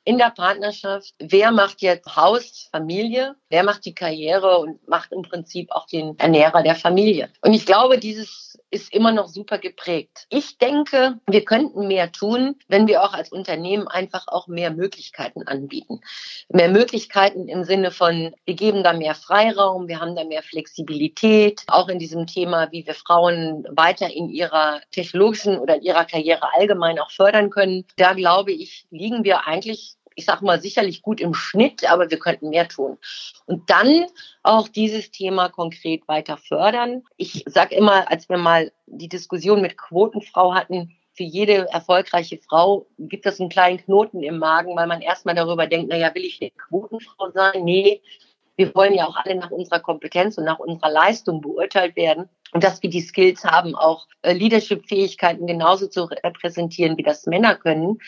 in 0.03 0.17
der 0.17 0.31
Partnerschaft, 0.31 1.13
wer 1.19 1.51
macht 1.51 1.81
jetzt 1.81 2.15
Haus, 2.15 2.69
Familie, 2.71 3.35
wer 3.49 3.63
macht 3.63 3.85
die 3.85 3.95
Karriere 3.95 4.57
und 4.59 4.87
macht 4.87 5.11
im 5.11 5.21
Prinzip 5.21 5.71
auch 5.71 5.87
den 5.87 6.17
Ernährer 6.19 6.63
der 6.63 6.75
Familie. 6.75 7.29
Und 7.41 7.53
ich 7.53 7.65
glaube, 7.65 7.97
dieses 7.97 8.47
ist 8.69 8.93
immer 8.93 9.11
noch 9.11 9.29
super 9.29 9.59
geprägt. 9.59 10.25
Ich 10.29 10.57
denke, 10.57 11.19
wir 11.25 11.45
könnten 11.45 11.87
mehr 11.87 12.11
tun, 12.11 12.55
wenn 12.67 12.87
wir 12.87 13.01
auch 13.03 13.13
als 13.13 13.31
Unternehmen 13.31 13.87
einfach 13.87 14.27
auch 14.27 14.47
mehr 14.47 14.71
Möglichkeiten 14.71 15.43
anbieten. 15.43 16.01
Mehr 16.49 16.69
Möglichkeiten 16.69 17.47
im 17.47 17.63
Sinne 17.63 17.91
von, 17.91 18.33
wir 18.45 18.55
geben 18.55 18.83
da 18.83 18.91
mehr 18.93 19.15
Freiraum, 19.15 19.87
wir 19.87 20.01
haben 20.01 20.15
da 20.15 20.25
mehr 20.25 20.43
Flexibilität, 20.43 21.63
auch 21.67 21.87
in 21.87 21.99
diesem 21.99 22.27
Thema, 22.27 22.71
wie 22.71 22.85
wir 22.85 22.93
Frauen 22.93 23.65
weiter 23.69 24.11
in 24.13 24.29
ihrer 24.29 24.81
technologischen 24.91 25.57
oder 25.57 25.75
in 25.75 25.83
ihrer 25.83 26.05
Karriere 26.05 26.53
allgemein 26.53 26.99
auch 26.99 27.11
fördern 27.11 27.49
können. 27.49 27.85
Da 27.95 28.13
glaube 28.13 28.51
ich, 28.51 28.85
liegen 28.91 29.23
wir 29.23 29.47
eigentlich 29.47 29.97
ich 30.17 30.25
sag 30.25 30.41
mal, 30.41 30.59
sicherlich 30.59 31.03
gut 31.03 31.21
im 31.21 31.35
Schnitt, 31.35 31.89
aber 31.89 32.09
wir 32.09 32.17
könnten 32.17 32.49
mehr 32.49 32.67
tun. 32.67 32.97
Und 33.45 33.69
dann 33.69 34.07
auch 34.41 34.67
dieses 34.67 35.11
Thema 35.11 35.49
konkret 35.49 36.07
weiter 36.07 36.37
fördern. 36.37 37.03
Ich 37.17 37.43
sage 37.45 37.75
immer, 37.75 38.09
als 38.09 38.27
wir 38.27 38.37
mal 38.37 38.71
die 38.87 39.09
Diskussion 39.09 39.61
mit 39.61 39.77
Quotenfrau 39.77 40.55
hatten, 40.55 40.97
für 41.13 41.23
jede 41.23 41.69
erfolgreiche 41.71 42.37
Frau 42.37 42.87
gibt 42.97 43.25
es 43.25 43.39
einen 43.39 43.49
kleinen 43.49 43.77
Knoten 43.77 44.23
im 44.23 44.39
Magen, 44.39 44.75
weil 44.75 44.87
man 44.87 45.01
erstmal 45.01 45.35
darüber 45.35 45.67
denkt, 45.67 45.89
naja, 45.89 46.13
will 46.13 46.25
ich 46.25 46.41
eine 46.41 46.51
Quotenfrau 46.51 47.31
sein? 47.31 47.63
Nee, 47.63 48.01
wir 48.55 48.73
wollen 48.73 48.95
ja 48.95 49.07
auch 49.07 49.15
alle 49.15 49.35
nach 49.35 49.51
unserer 49.51 49.79
Kompetenz 49.79 50.37
und 50.37 50.45
nach 50.45 50.59
unserer 50.59 50.89
Leistung 50.89 51.41
beurteilt 51.41 51.95
werden. 51.95 52.27
Und 52.53 52.63
dass 52.63 52.81
wir 52.81 52.89
die 52.89 53.01
Skills 53.01 53.43
haben, 53.43 53.75
auch 53.75 54.07
äh, 54.23 54.33
Leadership-Fähigkeiten 54.33 55.45
genauso 55.45 55.87
zu 55.87 56.05
repräsentieren, 56.05 56.97
wie 56.97 57.03
das 57.03 57.27
Männer 57.27 57.55
können. 57.55 57.99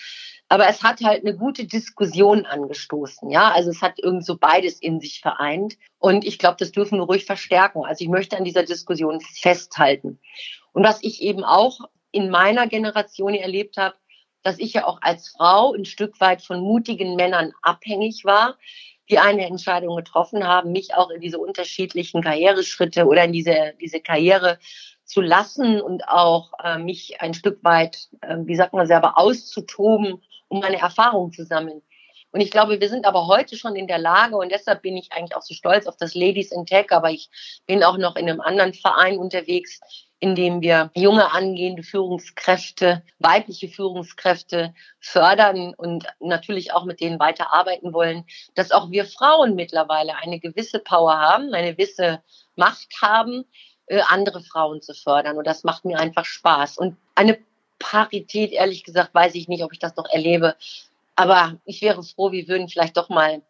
Aber 0.52 0.68
es 0.68 0.82
hat 0.82 1.02
halt 1.02 1.24
eine 1.24 1.38
gute 1.38 1.66
Diskussion 1.66 2.46
angestoßen. 2.48 3.30
Ja, 3.30 3.52
also 3.52 3.70
es 3.70 3.84
hat 3.84 4.00
irgend 4.00 4.26
so 4.26 4.36
beides 4.36 4.80
in 4.82 5.00
sich 5.00 5.22
vereint. 5.22 5.78
Und 6.00 6.26
ich 6.26 6.40
glaube, 6.40 6.58
das 6.58 6.72
dürfen 6.72 6.98
wir 6.98 7.04
ruhig 7.04 7.26
verstärken. 7.26 7.86
Also 7.86 8.04
ich 8.04 8.10
möchte 8.10 8.36
an 8.36 8.44
dieser 8.44 8.64
Diskussion 8.64 9.22
festhalten. 9.22 10.20
Und 10.74 10.84
was 10.84 11.04
ich 11.04 11.22
eben 11.22 11.44
auch 11.44 11.80
in 12.12 12.32
meiner 12.32 12.68
Generation 12.68 13.36
erlebt 13.36 13.78
habe, 13.78 13.96
dass 14.42 14.58
ich 14.58 14.74
ja 14.74 14.88
auch 14.88 15.00
als 15.02 15.30
Frau 15.30 15.74
ein 15.74 15.86
Stück 15.86 16.20
weit 16.20 16.42
von 16.42 16.62
mutigen 16.62 17.16
Männern 17.16 17.54
abhängig 17.62 18.26
war, 18.26 18.58
die 19.10 19.20
eine 19.20 19.46
Entscheidung 19.46 19.96
getroffen 19.98 20.48
haben, 20.48 20.72
mich 20.72 20.96
auch 20.96 21.12
in 21.12 21.22
diese 21.22 21.38
unterschiedlichen 21.38 22.24
Karriereschritte 22.24 23.06
oder 23.06 23.24
in 23.26 23.34
diese, 23.34 23.74
diese 23.80 24.00
Karriere 24.00 24.58
zu 25.04 25.22
lassen 25.22 25.82
und 25.82 26.08
auch 26.08 26.54
äh, 26.64 26.78
mich 26.78 27.22
ein 27.22 27.34
Stück 27.34 27.64
weit, 27.64 28.10
äh, 28.22 28.38
wie 28.42 28.56
sagt 28.56 28.74
man 28.74 28.88
selber, 28.88 29.18
auszutoben 29.18 30.22
um 30.50 30.60
meine 30.60 30.80
Erfahrungen 30.80 31.32
zu 31.32 31.46
sammeln. 31.46 31.82
Und 32.32 32.42
ich 32.42 32.52
glaube, 32.52 32.80
wir 32.80 32.90
sind 32.90 33.06
aber 33.06 33.26
heute 33.28 33.58
schon 33.58 33.76
in 33.76 33.88
der 33.88 33.98
Lage 33.98 34.36
und 34.36 34.52
deshalb 34.52 34.84
bin 34.84 34.96
ich 34.98 35.12
eigentlich 35.12 35.36
auch 35.36 35.42
so 35.42 35.54
stolz 35.54 35.88
auf 35.88 35.98
das 35.98 36.14
Ladies 36.14 36.52
in 36.52 36.66
Tech, 36.66 36.92
aber 36.92 37.10
ich 37.10 37.30
bin 37.66 37.84
auch 37.84 37.98
noch 37.98 38.16
in 38.16 38.30
einem 38.30 38.42
anderen 38.42 38.74
Verein 38.74 39.18
unterwegs, 39.18 39.80
in 40.20 40.36
dem 40.36 40.62
wir 40.62 40.92
junge 40.94 41.32
angehende 41.32 41.82
Führungskräfte, 41.82 43.04
weibliche 43.20 43.70
Führungskräfte 43.70 44.76
fördern 45.00 45.74
und 45.76 46.06
natürlich 46.20 46.74
auch 46.74 46.86
mit 46.86 47.00
denen 47.00 47.20
weiterarbeiten 47.20 47.94
wollen, 47.94 48.26
dass 48.54 48.72
auch 48.72 48.92
wir 48.92 49.06
Frauen 49.06 49.56
mittlerweile 49.56 50.18
eine 50.18 50.40
gewisse 50.40 50.80
Power 50.80 51.18
haben, 51.18 51.54
eine 51.54 51.74
gewisse 51.74 52.22
Macht 52.56 52.90
haben, 53.02 53.46
äh, 53.88 54.02
andere 54.08 54.42
Frauen 54.42 54.82
zu 54.82 54.94
fördern. 54.94 55.38
Und 55.38 55.48
das 55.48 55.64
macht 55.64 55.86
mir 55.86 55.98
einfach 55.98 56.26
Spaß. 56.26 56.78
Und 56.78 56.98
eine 57.16 57.40
Parität, 57.80 58.52
ehrlich 58.52 58.84
gesagt, 58.84 59.14
weiß 59.14 59.36
ich 59.36 59.48
nicht, 59.48 59.64
ob 59.64 59.74
ich 59.74 59.80
das 59.80 59.96
noch 59.96 60.10
erlebe. 60.10 60.56
Aber 61.16 61.60
ich 61.66 61.82
wäre 61.82 62.04
froh, 62.04 62.32
wir 62.32 62.48
würden 62.48 62.70
vielleicht 62.70 62.98
doch 62.98 63.10
mal 63.10 63.42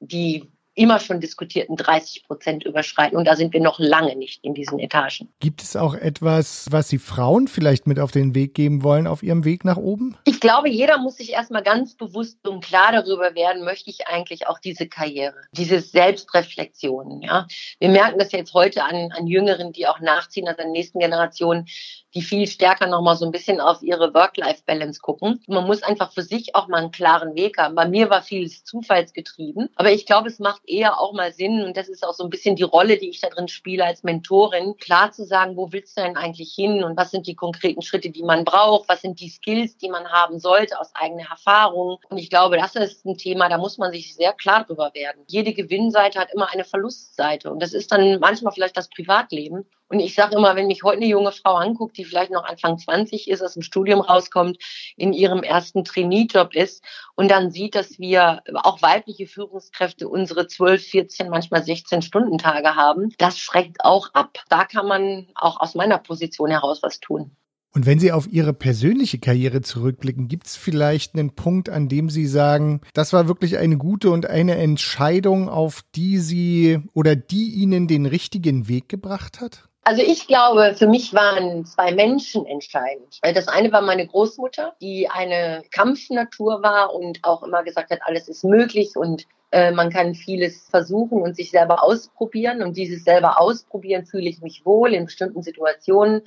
die 0.00 0.50
immer 0.74 0.98
schon 1.00 1.20
diskutierten 1.20 1.76
30 1.76 2.24
Prozent 2.24 2.64
überschreiten. 2.64 3.16
Und 3.16 3.26
da 3.26 3.36
sind 3.36 3.52
wir 3.52 3.60
noch 3.60 3.78
lange 3.78 4.16
nicht 4.16 4.44
in 4.44 4.54
diesen 4.54 4.78
Etagen. 4.78 5.28
Gibt 5.40 5.62
es 5.62 5.76
auch 5.76 5.94
etwas, 5.94 6.66
was 6.70 6.88
Sie 6.88 6.98
Frauen 6.98 7.48
vielleicht 7.48 7.86
mit 7.86 7.98
auf 7.98 8.10
den 8.10 8.34
Weg 8.34 8.54
geben 8.54 8.82
wollen, 8.82 9.06
auf 9.06 9.22
Ihrem 9.22 9.44
Weg 9.44 9.64
nach 9.64 9.76
oben? 9.76 10.16
Ich 10.24 10.40
glaube, 10.40 10.68
jeder 10.68 10.98
muss 10.98 11.16
sich 11.16 11.30
erstmal 11.30 11.62
ganz 11.62 11.94
bewusst 11.94 12.46
und 12.46 12.64
klar 12.64 12.92
darüber 12.92 13.34
werden, 13.34 13.64
möchte 13.64 13.90
ich 13.90 14.06
eigentlich 14.08 14.46
auch 14.46 14.58
diese 14.58 14.88
Karriere, 14.88 15.36
diese 15.52 15.80
Selbstreflexion. 15.80 17.22
Ja? 17.22 17.46
Wir 17.78 17.88
merken 17.88 18.18
das 18.18 18.32
jetzt 18.32 18.54
heute 18.54 18.84
an, 18.84 19.12
an 19.12 19.26
Jüngeren, 19.26 19.72
die 19.72 19.86
auch 19.86 20.00
nachziehen, 20.00 20.48
also 20.48 20.62
an 20.62 20.68
der 20.68 20.72
nächsten 20.72 20.98
Generation, 20.98 21.66
die 22.14 22.22
viel 22.22 22.46
stärker 22.46 22.86
nochmal 22.86 23.16
so 23.16 23.24
ein 23.24 23.32
bisschen 23.32 23.60
auf 23.60 23.82
ihre 23.82 24.14
Work-Life-Balance 24.14 25.00
gucken. 25.00 25.42
Man 25.48 25.66
muss 25.66 25.82
einfach 25.82 26.12
für 26.12 26.22
sich 26.22 26.54
auch 26.54 26.68
mal 26.68 26.78
einen 26.78 26.92
klaren 26.92 27.34
Weg 27.34 27.58
haben. 27.58 27.74
Bei 27.74 27.88
mir 27.88 28.08
war 28.10 28.22
vieles 28.22 28.64
zufallsgetrieben, 28.64 29.68
aber 29.74 29.90
ich 29.90 30.06
glaube, 30.06 30.28
es 30.28 30.38
macht 30.38 30.62
eher 30.66 31.00
auch 31.00 31.12
mal 31.12 31.32
Sinn 31.32 31.64
und 31.64 31.76
das 31.76 31.88
ist 31.88 32.06
auch 32.06 32.14
so 32.14 32.24
ein 32.24 32.30
bisschen 32.30 32.56
die 32.56 32.62
Rolle, 32.62 32.98
die 32.98 33.08
ich 33.08 33.20
da 33.20 33.28
drin 33.28 33.48
spiele 33.48 33.84
als 33.84 34.02
Mentorin, 34.02 34.76
klar 34.76 35.12
zu 35.12 35.24
sagen, 35.24 35.56
wo 35.56 35.72
willst 35.72 35.96
du 35.96 36.02
denn 36.02 36.16
eigentlich 36.16 36.52
hin 36.54 36.84
und 36.84 36.96
was 36.96 37.10
sind 37.10 37.26
die 37.26 37.34
konkreten 37.34 37.82
Schritte, 37.82 38.10
die 38.10 38.22
man 38.22 38.44
braucht, 38.44 38.88
was 38.88 39.02
sind 39.02 39.20
die 39.20 39.28
Skills, 39.28 39.76
die 39.76 39.88
man 39.88 40.08
haben 40.08 40.38
sollte 40.38 40.80
aus 40.80 40.94
eigener 40.94 41.28
Erfahrung. 41.30 41.98
Und 42.08 42.18
ich 42.18 42.30
glaube, 42.30 42.56
das 42.56 42.74
ist 42.74 43.04
ein 43.04 43.16
Thema, 43.16 43.48
da 43.48 43.58
muss 43.58 43.78
man 43.78 43.92
sich 43.92 44.14
sehr 44.14 44.32
klar 44.32 44.64
drüber 44.64 44.90
werden. 44.94 45.22
Jede 45.26 45.52
Gewinnseite 45.52 46.18
hat 46.18 46.32
immer 46.32 46.50
eine 46.52 46.64
Verlustseite 46.64 47.50
und 47.50 47.60
das 47.60 47.72
ist 47.72 47.92
dann 47.92 48.18
manchmal 48.20 48.52
vielleicht 48.52 48.76
das 48.76 48.88
Privatleben. 48.88 49.66
Und 49.88 50.00
ich 50.00 50.14
sage 50.14 50.36
immer, 50.36 50.56
wenn 50.56 50.66
mich 50.66 50.82
heute 50.82 50.98
eine 50.98 51.06
junge 51.06 51.32
Frau 51.32 51.54
anguckt, 51.54 51.96
die 51.98 52.04
vielleicht 52.04 52.32
noch 52.32 52.44
Anfang 52.44 52.78
20 52.78 53.28
ist, 53.28 53.42
aus 53.42 53.54
dem 53.54 53.62
Studium 53.62 54.00
rauskommt, 54.00 54.58
in 54.96 55.12
ihrem 55.12 55.42
ersten 55.42 55.84
Trainee-Job 55.84 56.54
ist 56.54 56.82
und 57.14 57.30
dann 57.30 57.50
sieht, 57.50 57.74
dass 57.74 57.98
wir 57.98 58.42
auch 58.54 58.80
weibliche 58.82 59.26
Führungskräfte 59.26 60.08
unsere 60.08 60.46
12, 60.46 60.82
14, 60.82 61.28
manchmal 61.28 61.62
16 61.62 62.02
Stunden 62.02 62.38
Tage 62.38 62.74
haben, 62.74 63.12
das 63.18 63.38
schreckt 63.38 63.84
auch 63.84 64.12
ab. 64.14 64.38
Da 64.48 64.64
kann 64.64 64.86
man 64.86 65.28
auch 65.34 65.60
aus 65.60 65.74
meiner 65.74 65.98
Position 65.98 66.50
heraus 66.50 66.82
was 66.82 67.00
tun. 67.00 67.36
Und 67.74 67.86
wenn 67.86 67.98
Sie 67.98 68.12
auf 68.12 68.28
Ihre 68.30 68.52
persönliche 68.52 69.18
Karriere 69.18 69.60
zurückblicken, 69.60 70.28
gibt 70.28 70.46
es 70.46 70.56
vielleicht 70.56 71.14
einen 71.14 71.34
Punkt, 71.34 71.68
an 71.68 71.88
dem 71.88 72.08
Sie 72.08 72.26
sagen, 72.26 72.80
das 72.94 73.12
war 73.12 73.26
wirklich 73.26 73.58
eine 73.58 73.76
gute 73.76 74.10
und 74.10 74.26
eine 74.26 74.54
Entscheidung, 74.54 75.48
auf 75.48 75.82
die 75.96 76.18
Sie 76.18 76.78
oder 76.92 77.16
die 77.16 77.50
Ihnen 77.50 77.88
den 77.88 78.06
richtigen 78.06 78.68
Weg 78.68 78.88
gebracht 78.88 79.40
hat? 79.40 79.68
Also 79.86 80.00
ich 80.00 80.26
glaube, 80.26 80.74
für 80.74 80.86
mich 80.86 81.12
waren 81.12 81.66
zwei 81.66 81.92
Menschen 81.92 82.46
entscheidend. 82.46 83.18
Das 83.22 83.48
eine 83.48 83.70
war 83.70 83.82
meine 83.82 84.06
Großmutter, 84.06 84.74
die 84.80 85.10
eine 85.10 85.62
Kampfnatur 85.70 86.62
war 86.62 86.94
und 86.94 87.22
auch 87.22 87.42
immer 87.42 87.62
gesagt 87.62 87.90
hat, 87.90 88.00
alles 88.02 88.28
ist 88.28 88.44
möglich 88.44 88.96
und 88.96 89.26
äh, 89.50 89.72
man 89.72 89.90
kann 89.90 90.14
vieles 90.14 90.68
versuchen 90.70 91.20
und 91.20 91.36
sich 91.36 91.50
selber 91.50 91.82
ausprobieren. 91.82 92.62
Und 92.62 92.78
dieses 92.78 93.04
selber 93.04 93.38
ausprobieren 93.38 94.06
fühle 94.06 94.28
ich 94.30 94.40
mich 94.40 94.64
wohl 94.64 94.94
in 94.94 95.04
bestimmten 95.04 95.42
Situationen 95.42 96.22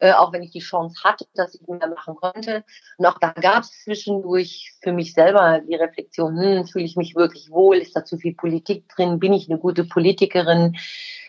äh, 0.00 0.12
auch 0.12 0.32
wenn 0.32 0.42
ich 0.42 0.52
die 0.52 0.60
Chance 0.60 1.02
hatte, 1.02 1.26
dass 1.34 1.54
ich 1.54 1.66
mehr 1.66 1.88
machen 1.88 2.14
konnte. 2.16 2.64
Und 2.98 3.06
auch 3.06 3.18
da 3.18 3.32
gab 3.32 3.64
es 3.64 3.82
zwischendurch 3.82 4.72
für 4.80 4.92
mich 4.92 5.12
selber 5.12 5.60
die 5.60 5.74
Reflexion, 5.74 6.38
hm, 6.40 6.66
fühle 6.66 6.84
ich 6.84 6.96
mich 6.96 7.16
wirklich 7.16 7.50
wohl, 7.50 7.78
ist 7.78 7.96
da 7.96 8.04
zu 8.04 8.16
viel 8.16 8.34
Politik 8.34 8.88
drin, 8.88 9.18
bin 9.18 9.32
ich 9.32 9.50
eine 9.50 9.58
gute 9.58 9.84
Politikerin? 9.84 10.76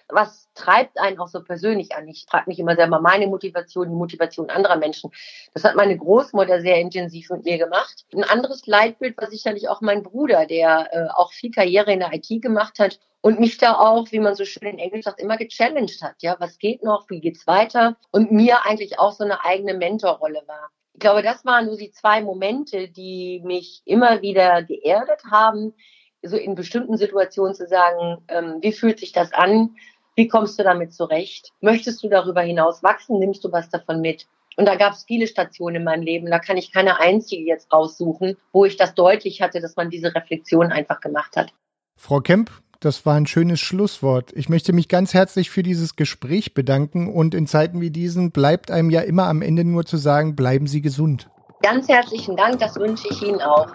Was 0.10 0.50
treibt 0.56 1.00
einen 1.00 1.20
auch 1.20 1.28
so 1.28 1.44
persönlich 1.44 1.96
an? 1.96 2.08
Ich 2.08 2.26
frage 2.28 2.46
mich 2.48 2.60
immer 2.60 2.76
selber 2.76 3.00
meine 3.00 3.28
Motivation, 3.28 3.90
die 3.90 3.96
Motivation 3.96 4.50
anderer 4.50 4.78
Menschen. 4.78 5.12
Das 5.54 5.64
hat 5.64 5.76
meine 5.76 5.98
Großmutter 5.98 6.62
sehr 6.62 6.78
intensiv 6.78 7.30
mit 7.30 7.46
mir 7.46 7.58
gemacht. 7.58 8.06
Ein 8.14 8.24
anderes 8.24 8.66
Leitbild 8.66 9.18
war 9.18 9.30
sicherlich 9.30 9.70
auch 9.70 9.82
mein 9.82 10.04
Bruder, 10.04 10.46
der 10.48 10.90
äh, 10.92 11.08
auch 11.14 11.32
viel 11.32 11.52
Karriere 11.52 11.94
in 11.94 12.00
der 12.00 12.14
IT 12.14 12.42
gemacht 12.42 12.80
hat 12.80 13.00
und 13.22 13.40
mich 13.40 13.58
da 13.58 13.76
auch, 13.76 14.12
wie 14.12 14.20
man 14.20 14.36
so 14.36 14.46
schön 14.46 14.70
in 14.70 14.80
Englisch 14.80 15.06
sagt, 15.06 15.20
immer 15.20 15.38
gechallenged 15.38 16.02
hat. 16.02 16.16
Ja, 16.22 16.38
was 16.40 16.58
geht 16.58 16.84
noch? 16.84 17.10
Wie 17.10 17.22
geht's 17.22 17.46
weiter? 17.48 17.98
Und 18.12 18.32
mir 18.32 18.66
eigentlich 18.66 18.98
auch 18.98 19.12
so 19.12 19.24
eine 19.24 19.44
eigene 19.44 19.74
Mentorrolle 19.74 20.42
war. 20.48 20.70
Ich 20.94 21.02
glaube, 21.02 21.22
das 21.22 21.46
waren 21.46 21.70
so 21.70 21.78
die 21.78 21.92
zwei 21.92 22.22
Momente, 22.22 22.90
die 22.90 23.42
mich 23.44 23.82
immer 23.86 24.22
wieder 24.22 24.64
geerdet 24.64 25.22
haben, 25.30 25.74
so 26.22 26.36
in 26.36 26.56
bestimmten 26.56 26.98
Situationen 26.98 27.56
zu 27.56 27.68
sagen, 27.68 28.24
ähm, 28.28 28.58
wie 28.62 28.74
fühlt 28.74 29.00
sich 29.00 29.12
das 29.12 29.32
an? 29.34 29.76
Wie 30.20 30.28
kommst 30.28 30.60
du 30.60 30.64
damit 30.64 30.94
zurecht? 30.94 31.54
Möchtest 31.62 32.04
du 32.04 32.10
darüber 32.10 32.42
hinaus 32.42 32.84
wachsen? 32.84 33.20
Nimmst 33.20 33.42
du 33.46 33.54
was 33.54 33.70
davon 33.70 34.02
mit? 34.02 34.28
Und 34.58 34.68
da 34.68 34.76
gab 34.76 34.92
es 34.92 35.06
viele 35.06 35.28
Stationen 35.28 35.78
in 35.78 35.84
meinem 35.86 36.02
Leben. 36.02 36.30
Da 36.30 36.40
kann 36.40 36.58
ich 36.58 36.74
keine 36.74 37.00
einzige 37.00 37.44
jetzt 37.44 37.72
raussuchen, 37.72 38.36
wo 38.52 38.66
ich 38.66 38.76
das 38.76 38.96
deutlich 38.96 39.42
hatte, 39.42 39.62
dass 39.62 39.78
man 39.78 39.90
diese 39.90 40.14
Reflexion 40.14 40.74
einfach 40.74 41.00
gemacht 41.00 41.38
hat. 41.38 41.54
Frau 41.96 42.20
Kemp, 42.20 42.52
das 42.82 43.06
war 43.06 43.16
ein 43.16 43.28
schönes 43.28 43.62
Schlusswort. 43.62 44.34
Ich 44.34 44.50
möchte 44.50 44.74
mich 44.74 44.90
ganz 44.90 45.14
herzlich 45.14 45.50
für 45.50 45.64
dieses 45.64 45.96
Gespräch 45.96 46.54
bedanken 46.54 47.08
und 47.08 47.34
in 47.34 47.48
Zeiten 47.48 47.80
wie 47.80 47.90
diesen 47.90 48.32
bleibt 48.32 48.72
einem 48.72 48.90
ja 48.90 49.00
immer 49.00 49.28
am 49.28 49.42
Ende 49.42 49.64
nur 49.64 49.86
zu 49.86 49.96
sagen, 49.96 50.36
bleiben 50.36 50.68
Sie 50.68 50.82
gesund. 50.82 51.30
Ganz 51.62 51.88
herzlichen 51.88 52.36
Dank, 52.36 52.60
das 52.60 52.76
wünsche 52.76 53.08
ich 53.10 53.22
Ihnen 53.22 53.40
auch. 53.40 53.70